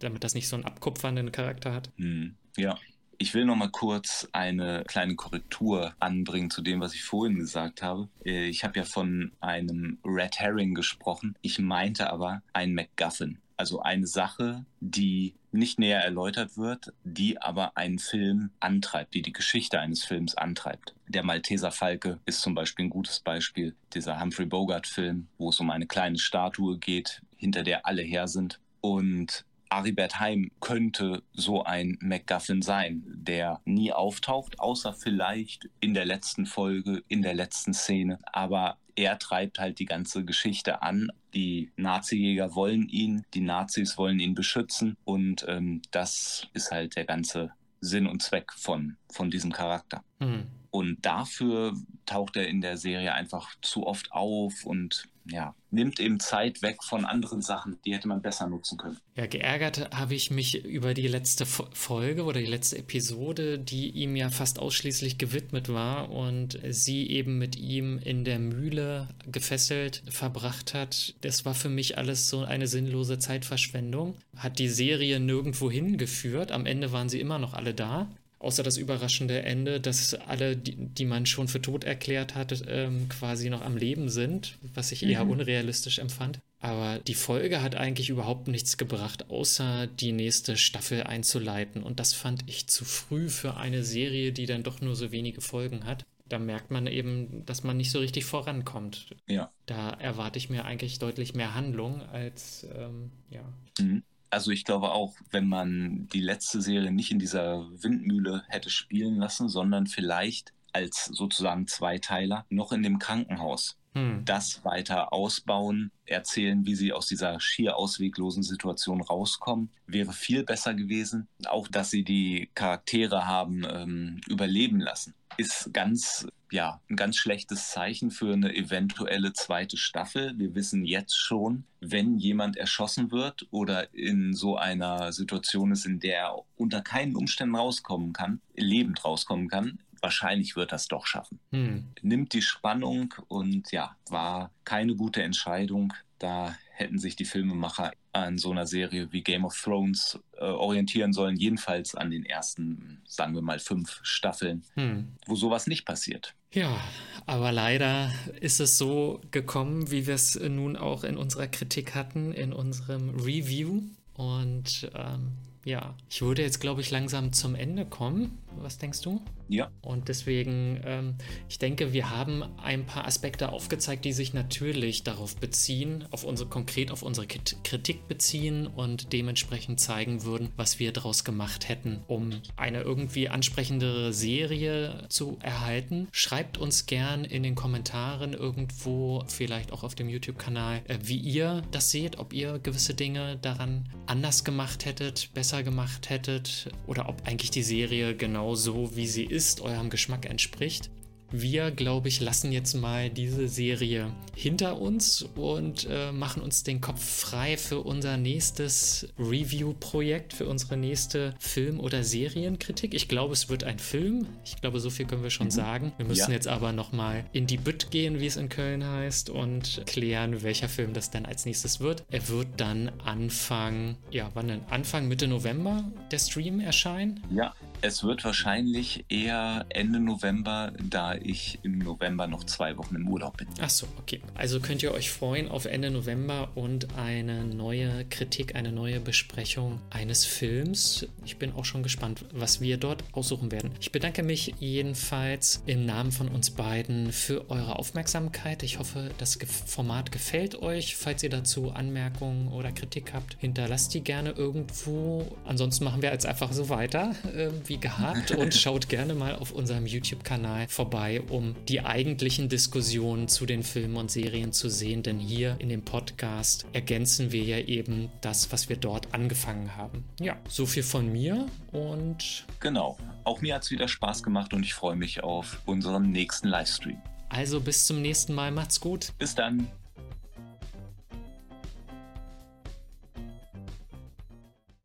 damit 0.00 0.24
das 0.24 0.34
nicht 0.34 0.48
so 0.48 0.56
einen 0.56 0.64
abkupfernden 0.64 1.30
Charakter 1.32 1.72
hat. 1.72 1.90
Hm. 1.96 2.34
Ja. 2.56 2.76
Ich 3.20 3.34
will 3.34 3.44
noch 3.44 3.56
mal 3.56 3.70
kurz 3.70 4.28
eine 4.30 4.84
kleine 4.86 5.16
Korrektur 5.16 5.92
anbringen 5.98 6.50
zu 6.50 6.62
dem, 6.62 6.80
was 6.80 6.94
ich 6.94 7.02
vorhin 7.02 7.36
gesagt 7.36 7.82
habe. 7.82 8.08
Äh, 8.24 8.48
ich 8.48 8.62
habe 8.62 8.78
ja 8.78 8.84
von 8.84 9.32
einem 9.40 9.98
Red 10.04 10.38
Herring 10.38 10.72
gesprochen. 10.74 11.34
Ich 11.42 11.58
meinte 11.58 12.12
aber 12.12 12.42
einen 12.52 12.74
MacGuffin. 12.74 13.38
Also 13.56 13.80
eine 13.80 14.06
Sache, 14.06 14.64
die 14.78 15.34
nicht 15.52 15.78
näher 15.78 16.02
erläutert 16.02 16.56
wird, 16.56 16.92
die 17.04 17.40
aber 17.40 17.76
einen 17.76 17.98
Film 17.98 18.50
antreibt, 18.60 19.14
die 19.14 19.22
die 19.22 19.32
Geschichte 19.32 19.80
eines 19.80 20.04
Films 20.04 20.34
antreibt. 20.34 20.94
Der 21.06 21.22
Malteser 21.22 21.70
Falke 21.70 22.18
ist 22.26 22.40
zum 22.40 22.54
Beispiel 22.54 22.86
ein 22.86 22.90
gutes 22.90 23.20
Beispiel. 23.20 23.74
Dieser 23.94 24.20
Humphrey 24.20 24.46
Bogart-Film, 24.46 25.28
wo 25.38 25.50
es 25.50 25.60
um 25.60 25.70
eine 25.70 25.86
kleine 25.86 26.18
Statue 26.18 26.78
geht, 26.78 27.22
hinter 27.36 27.62
der 27.62 27.86
alle 27.86 28.02
her 28.02 28.28
sind. 28.28 28.60
Und 28.80 29.44
Aribert 29.70 30.18
Heim 30.18 30.50
könnte 30.60 31.22
so 31.32 31.62
ein 31.62 31.98
MacGuffin 32.00 32.62
sein, 32.62 33.04
der 33.06 33.60
nie 33.64 33.92
auftaucht, 33.92 34.58
außer 34.60 34.92
vielleicht 34.92 35.68
in 35.80 35.94
der 35.94 36.04
letzten 36.04 36.46
Folge, 36.46 37.02
in 37.08 37.22
der 37.22 37.34
letzten 37.34 37.74
Szene. 37.74 38.18
Aber 38.24 38.78
er 38.98 39.18
treibt 39.18 39.60
halt 39.60 39.78
die 39.78 39.84
ganze 39.84 40.24
Geschichte 40.24 40.82
an. 40.82 41.08
Die 41.32 41.70
Nazi-Jäger 41.76 42.56
wollen 42.56 42.88
ihn, 42.88 43.24
die 43.32 43.40
Nazis 43.40 43.96
wollen 43.96 44.18
ihn 44.18 44.34
beschützen 44.34 44.96
und 45.04 45.44
ähm, 45.48 45.82
das 45.92 46.48
ist 46.52 46.72
halt 46.72 46.96
der 46.96 47.04
ganze 47.04 47.52
Sinn 47.80 48.08
und 48.08 48.22
Zweck 48.22 48.52
von, 48.52 48.96
von 49.12 49.30
diesem 49.30 49.52
Charakter. 49.52 50.02
Mhm. 50.18 50.48
Und 50.70 51.04
dafür 51.04 51.74
taucht 52.06 52.36
er 52.36 52.48
in 52.48 52.60
der 52.60 52.76
Serie 52.76 53.14
einfach 53.14 53.54
zu 53.62 53.86
oft 53.86 54.12
auf 54.12 54.64
und 54.64 55.08
ja, 55.30 55.54
nimmt 55.70 56.00
eben 56.00 56.20
Zeit 56.20 56.62
weg 56.62 56.82
von 56.82 57.04
anderen 57.04 57.42
Sachen, 57.42 57.78
die 57.84 57.92
hätte 57.94 58.08
man 58.08 58.22
besser 58.22 58.46
nutzen 58.46 58.78
können. 58.78 58.98
Ja, 59.14 59.26
geärgert 59.26 59.94
habe 59.94 60.14
ich 60.14 60.30
mich 60.30 60.64
über 60.64 60.94
die 60.94 61.06
letzte 61.06 61.44
Folge 61.44 62.24
oder 62.24 62.40
die 62.40 62.46
letzte 62.46 62.78
Episode, 62.78 63.58
die 63.58 63.90
ihm 63.90 64.16
ja 64.16 64.30
fast 64.30 64.58
ausschließlich 64.58 65.18
gewidmet 65.18 65.68
war 65.68 66.10
und 66.10 66.58
sie 66.70 67.08
eben 67.10 67.38
mit 67.38 67.56
ihm 67.56 67.98
in 67.98 68.24
der 68.24 68.38
Mühle 68.38 69.08
gefesselt 69.30 70.02
verbracht 70.08 70.72
hat. 70.72 71.14
Das 71.20 71.44
war 71.44 71.54
für 71.54 71.68
mich 71.68 71.98
alles 71.98 72.30
so 72.30 72.44
eine 72.44 72.66
sinnlose 72.66 73.18
Zeitverschwendung. 73.18 74.16
Hat 74.36 74.58
die 74.58 74.68
Serie 74.68 75.20
nirgendwo 75.20 75.70
hingeführt. 75.70 76.52
Am 76.52 76.64
Ende 76.64 76.92
waren 76.92 77.08
sie 77.08 77.20
immer 77.20 77.38
noch 77.38 77.52
alle 77.52 77.74
da. 77.74 78.08
Außer 78.40 78.62
das 78.62 78.76
überraschende 78.76 79.42
Ende, 79.42 79.80
dass 79.80 80.14
alle, 80.14 80.56
die, 80.56 80.76
die 80.76 81.04
man 81.04 81.26
schon 81.26 81.48
für 81.48 81.60
tot 81.60 81.82
erklärt 81.82 82.36
hat, 82.36 82.62
ähm, 82.68 83.08
quasi 83.08 83.50
noch 83.50 83.62
am 83.62 83.76
Leben 83.76 84.08
sind, 84.08 84.56
was 84.74 84.92
ich 84.92 85.02
eher 85.02 85.24
mhm. 85.24 85.32
unrealistisch 85.32 85.98
empfand. 85.98 86.38
Aber 86.60 86.98
die 87.00 87.14
Folge 87.14 87.62
hat 87.62 87.74
eigentlich 87.74 88.10
überhaupt 88.10 88.48
nichts 88.48 88.76
gebracht, 88.76 89.30
außer 89.30 89.86
die 89.86 90.12
nächste 90.12 90.56
Staffel 90.56 91.04
einzuleiten. 91.04 91.82
Und 91.82 92.00
das 92.00 92.14
fand 92.14 92.44
ich 92.48 92.68
zu 92.68 92.84
früh 92.84 93.28
für 93.28 93.56
eine 93.56 93.84
Serie, 93.84 94.32
die 94.32 94.46
dann 94.46 94.62
doch 94.62 94.80
nur 94.80 94.96
so 94.96 95.12
wenige 95.12 95.40
Folgen 95.40 95.84
hat. 95.84 96.04
Da 96.28 96.38
merkt 96.38 96.70
man 96.70 96.86
eben, 96.86 97.44
dass 97.46 97.64
man 97.64 97.76
nicht 97.76 97.90
so 97.90 98.00
richtig 98.00 98.24
vorankommt. 98.24 99.16
Ja. 99.26 99.50
Da 99.66 99.90
erwarte 99.90 100.38
ich 100.38 100.50
mir 100.50 100.64
eigentlich 100.64 100.98
deutlich 100.98 101.34
mehr 101.34 101.54
Handlung 101.54 102.02
als, 102.02 102.66
ähm, 102.74 103.10
ja. 103.30 103.42
Mhm. 103.78 104.02
Also 104.30 104.50
ich 104.50 104.64
glaube 104.64 104.90
auch, 104.92 105.16
wenn 105.30 105.48
man 105.48 106.08
die 106.08 106.20
letzte 106.20 106.60
Serie 106.60 106.92
nicht 106.92 107.10
in 107.10 107.18
dieser 107.18 107.66
Windmühle 107.82 108.44
hätte 108.48 108.70
spielen 108.70 109.16
lassen, 109.16 109.48
sondern 109.48 109.86
vielleicht 109.86 110.52
als 110.72 111.06
sozusagen 111.06 111.66
Zweiteiler 111.66 112.46
noch 112.48 112.72
in 112.72 112.82
dem 112.82 112.98
Krankenhaus 112.98 113.76
hm. 113.94 114.24
das 114.24 114.64
weiter 114.64 115.12
ausbauen, 115.12 115.90
erzählen, 116.04 116.64
wie 116.66 116.74
sie 116.74 116.92
aus 116.92 117.06
dieser 117.06 117.40
schier 117.40 117.76
ausweglosen 117.76 118.42
Situation 118.42 119.00
rauskommen, 119.00 119.70
wäre 119.86 120.12
viel 120.12 120.44
besser 120.44 120.74
gewesen. 120.74 121.28
Auch, 121.46 121.68
dass 121.68 121.90
sie 121.90 122.04
die 122.04 122.50
Charaktere 122.54 123.26
haben 123.26 123.66
ähm, 123.68 124.20
überleben 124.28 124.80
lassen, 124.80 125.14
ist 125.36 125.72
ganz 125.72 126.26
ja, 126.50 126.80
ein 126.88 126.96
ganz 126.96 127.16
schlechtes 127.16 127.70
Zeichen 127.70 128.10
für 128.10 128.32
eine 128.32 128.54
eventuelle 128.54 129.32
zweite 129.32 129.76
Staffel. 129.76 130.38
Wir 130.38 130.54
wissen 130.54 130.84
jetzt 130.84 131.16
schon, 131.16 131.64
wenn 131.80 132.18
jemand 132.18 132.56
erschossen 132.56 133.10
wird 133.10 133.46
oder 133.50 133.92
in 133.92 134.32
so 134.32 134.56
einer 134.56 135.12
Situation 135.12 135.72
ist, 135.72 135.84
in 135.84 136.00
der 136.00 136.18
er 136.18 136.44
unter 136.56 136.80
keinen 136.80 137.16
Umständen 137.16 137.56
rauskommen 137.56 138.12
kann, 138.12 138.40
lebend 138.54 139.04
rauskommen 139.04 139.48
kann, 139.48 139.78
wahrscheinlich 140.00 140.56
wird 140.56 140.72
das 140.72 140.88
doch 140.88 141.06
schaffen. 141.06 141.40
Hm. 141.50 141.88
Nimmt 142.02 142.32
die 142.32 142.42
Spannung 142.42 143.14
und 143.28 143.70
ja, 143.72 143.96
war 144.08 144.50
keine 144.64 144.94
gute 144.96 145.22
Entscheidung. 145.22 145.92
Da 146.18 146.56
hätten 146.70 146.98
sich 146.98 147.16
die 147.16 147.24
Filmemacher 147.24 147.92
an 148.12 148.38
so 148.38 148.50
einer 148.50 148.66
Serie 148.66 149.12
wie 149.12 149.22
Game 149.22 149.44
of 149.44 149.60
Thrones 149.60 150.18
äh, 150.36 150.44
orientieren 150.44 151.12
sollen, 151.12 151.36
jedenfalls 151.36 151.94
an 151.94 152.10
den 152.10 152.24
ersten, 152.24 153.00
sagen 153.06 153.34
wir 153.34 153.42
mal, 153.42 153.58
fünf 153.58 154.00
Staffeln, 154.02 154.64
hm. 154.74 155.08
wo 155.26 155.36
sowas 155.36 155.66
nicht 155.66 155.84
passiert. 155.84 156.34
Ja, 156.52 156.80
aber 157.26 157.52
leider 157.52 158.10
ist 158.40 158.58
es 158.60 158.78
so 158.78 159.20
gekommen, 159.30 159.90
wie 159.90 160.06
wir 160.06 160.14
es 160.14 160.38
nun 160.40 160.76
auch 160.76 161.04
in 161.04 161.16
unserer 161.16 161.46
Kritik 161.46 161.94
hatten, 161.94 162.32
in 162.32 162.52
unserem 162.52 163.10
Review. 163.10 163.82
Und 164.14 164.90
ähm, 164.94 165.32
ja, 165.64 165.94
ich 166.08 166.22
würde 166.22 166.42
jetzt, 166.42 166.60
glaube 166.60 166.80
ich, 166.80 166.90
langsam 166.90 167.32
zum 167.32 167.54
Ende 167.54 167.84
kommen. 167.84 168.38
Was 168.62 168.78
denkst 168.78 169.00
du? 169.02 169.20
Ja. 169.48 169.70
Und 169.82 170.08
deswegen, 170.08 170.80
ähm, 170.84 171.14
ich 171.48 171.58
denke, 171.58 171.92
wir 171.92 172.10
haben 172.10 172.44
ein 172.58 172.84
paar 172.84 173.06
Aspekte 173.06 173.50
aufgezeigt, 173.50 174.04
die 174.04 174.12
sich 174.12 174.34
natürlich 174.34 175.04
darauf 175.04 175.36
beziehen, 175.36 176.04
auf 176.10 176.24
unsere, 176.24 176.48
konkret 176.48 176.90
auf 176.90 177.02
unsere 177.02 177.26
Kritik 177.26 178.08
beziehen 178.08 178.66
und 178.66 179.12
dementsprechend 179.12 179.80
zeigen 179.80 180.24
würden, 180.24 180.50
was 180.56 180.78
wir 180.78 180.92
daraus 180.92 181.24
gemacht 181.24 181.68
hätten, 181.68 182.00
um 182.06 182.30
eine 182.56 182.82
irgendwie 182.82 183.28
ansprechendere 183.28 184.12
Serie 184.12 185.06
zu 185.08 185.38
erhalten. 185.40 186.08
Schreibt 186.12 186.58
uns 186.58 186.86
gern 186.86 187.24
in 187.24 187.42
den 187.42 187.54
Kommentaren 187.54 188.34
irgendwo, 188.34 189.24
vielleicht 189.26 189.72
auch 189.72 189.82
auf 189.82 189.94
dem 189.94 190.08
YouTube-Kanal, 190.08 190.82
äh, 190.88 190.98
wie 191.02 191.16
ihr 191.16 191.62
das 191.70 191.90
seht, 191.90 192.18
ob 192.18 192.32
ihr 192.32 192.58
gewisse 192.58 192.94
Dinge 192.94 193.38
daran 193.40 193.88
anders 194.06 194.44
gemacht 194.44 194.84
hättet, 194.84 195.30
besser 195.34 195.62
gemacht 195.62 196.10
hättet 196.10 196.70
oder 196.86 197.08
ob 197.08 197.26
eigentlich 197.26 197.50
die 197.50 197.62
Serie 197.62 198.14
genau 198.14 198.47
so, 198.54 198.94
wie 198.96 199.06
sie 199.06 199.24
ist, 199.24 199.60
eurem 199.60 199.90
Geschmack 199.90 200.26
entspricht. 200.26 200.90
Wir, 201.30 201.70
glaube 201.70 202.08
ich, 202.08 202.20
lassen 202.20 202.52
jetzt 202.52 202.74
mal 202.74 203.10
diese 203.10 203.48
Serie 203.48 204.12
hinter 204.34 204.80
uns 204.80 205.22
und 205.34 205.86
äh, 205.90 206.10
machen 206.10 206.42
uns 206.42 206.62
den 206.62 206.80
Kopf 206.80 207.04
frei 207.04 207.58
für 207.58 207.80
unser 207.80 208.16
nächstes 208.16 209.08
Review-Projekt, 209.18 210.32
für 210.32 210.46
unsere 210.46 210.78
nächste 210.78 211.34
Film- 211.38 211.80
oder 211.80 212.02
Serienkritik. 212.02 212.94
Ich 212.94 213.08
glaube, 213.08 213.34
es 213.34 213.50
wird 213.50 213.64
ein 213.64 213.78
Film. 213.78 214.26
Ich 214.44 214.60
glaube, 214.60 214.80
so 214.80 214.88
viel 214.88 215.06
können 215.06 215.22
wir 215.22 215.30
schon 215.30 215.48
mhm. 215.48 215.52
sagen. 215.52 215.92
Wir 215.98 216.06
müssen 216.06 216.30
ja. 216.30 216.36
jetzt 216.36 216.48
aber 216.48 216.72
nochmal 216.72 217.26
in 217.32 217.46
die 217.46 217.58
Bütt 217.58 217.90
gehen, 217.90 218.20
wie 218.20 218.26
es 218.26 218.36
in 218.36 218.48
Köln 218.48 218.86
heißt, 218.86 219.28
und 219.28 219.82
klären, 219.84 220.42
welcher 220.42 220.68
Film 220.68 220.94
das 220.94 221.10
dann 221.10 221.26
als 221.26 221.44
nächstes 221.44 221.80
wird. 221.80 222.04
Er 222.10 222.26
wird 222.28 222.48
dann 222.56 222.90
Anfang, 223.04 223.96
ja, 224.10 224.30
wann 224.32 224.48
denn? 224.48 224.60
Anfang, 224.70 225.08
Mitte 225.08 225.28
November 225.28 225.84
der 226.10 226.18
Stream 226.18 226.60
erscheinen. 226.60 227.20
Ja, 227.30 227.52
es 227.82 228.02
wird 228.02 228.24
wahrscheinlich 228.24 229.04
eher 229.08 229.66
Ende 229.68 230.00
November, 230.00 230.72
da 230.82 231.17
ich 231.18 231.58
im 231.62 231.78
November 231.78 232.26
noch 232.26 232.44
zwei 232.44 232.76
Wochen 232.76 232.94
im 232.94 233.08
Urlaub 233.08 233.36
bin. 233.36 233.48
Ach 233.60 233.70
so, 233.70 233.86
okay. 233.98 234.20
Also 234.34 234.60
könnt 234.60 234.82
ihr 234.82 234.92
euch 234.92 235.10
freuen 235.10 235.48
auf 235.48 235.64
Ende 235.64 235.90
November 235.90 236.48
und 236.54 236.94
eine 236.96 237.44
neue 237.44 238.04
Kritik, 238.06 238.54
eine 238.54 238.72
neue 238.72 239.00
Besprechung 239.00 239.80
eines 239.90 240.24
Films. 240.24 241.06
Ich 241.24 241.36
bin 241.36 241.52
auch 241.52 241.64
schon 241.64 241.82
gespannt, 241.82 242.24
was 242.32 242.60
wir 242.60 242.76
dort 242.76 243.04
aussuchen 243.12 243.50
werden. 243.50 243.70
Ich 243.80 243.92
bedanke 243.92 244.22
mich 244.22 244.54
jedenfalls 244.60 245.62
im 245.66 245.84
Namen 245.86 246.12
von 246.12 246.28
uns 246.28 246.50
beiden 246.50 247.12
für 247.12 247.50
eure 247.50 247.78
Aufmerksamkeit. 247.78 248.62
Ich 248.62 248.78
hoffe, 248.78 249.10
das 249.18 249.38
Format 249.66 250.12
gefällt 250.12 250.60
euch. 250.62 250.96
Falls 250.96 251.22
ihr 251.22 251.30
dazu 251.30 251.70
Anmerkungen 251.70 252.48
oder 252.48 252.72
Kritik 252.72 253.12
habt, 253.14 253.36
hinterlasst 253.40 253.94
die 253.94 254.02
gerne 254.02 254.30
irgendwo. 254.30 255.26
Ansonsten 255.44 255.84
machen 255.84 256.02
wir 256.02 256.12
jetzt 256.12 256.26
einfach 256.26 256.52
so 256.52 256.68
weiter 256.68 257.14
äh, 257.34 257.50
wie 257.66 257.78
gehabt 257.78 258.32
und 258.32 258.54
schaut 258.54 258.88
gerne 258.88 259.14
mal 259.14 259.34
auf 259.34 259.52
unserem 259.52 259.86
YouTube-Kanal 259.86 260.68
vorbei 260.68 261.07
dabei, 261.08 261.20
um 261.22 261.54
die 261.66 261.80
eigentlichen 261.80 262.48
Diskussionen 262.48 263.28
zu 263.28 263.46
den 263.46 263.62
Filmen 263.62 263.96
und 263.96 264.10
Serien 264.10 264.52
zu 264.52 264.68
sehen, 264.68 265.02
denn 265.02 265.18
hier 265.18 265.56
in 265.58 265.68
dem 265.68 265.82
Podcast 265.82 266.66
ergänzen 266.72 267.32
wir 267.32 267.42
ja 267.42 267.58
eben 267.58 268.10
das, 268.20 268.52
was 268.52 268.68
wir 268.68 268.76
dort 268.76 269.14
angefangen 269.14 269.76
haben. 269.76 270.04
Ja, 270.20 270.36
so 270.48 270.66
viel 270.66 270.82
von 270.82 271.10
mir 271.10 271.46
und. 271.72 272.46
Genau, 272.60 272.98
auch 273.24 273.40
mir 273.40 273.54
hat 273.54 273.62
es 273.64 273.70
wieder 273.70 273.88
Spaß 273.88 274.22
gemacht 274.22 274.52
und 274.52 274.62
ich 274.62 274.74
freue 274.74 274.96
mich 274.96 275.22
auf 275.22 275.60
unseren 275.66 276.10
nächsten 276.10 276.48
Livestream. 276.48 276.98
Also 277.30 277.60
bis 277.60 277.86
zum 277.86 278.00
nächsten 278.00 278.34
Mal, 278.34 278.50
macht's 278.50 278.80
gut. 278.80 279.12
Bis 279.18 279.34
dann. 279.34 279.68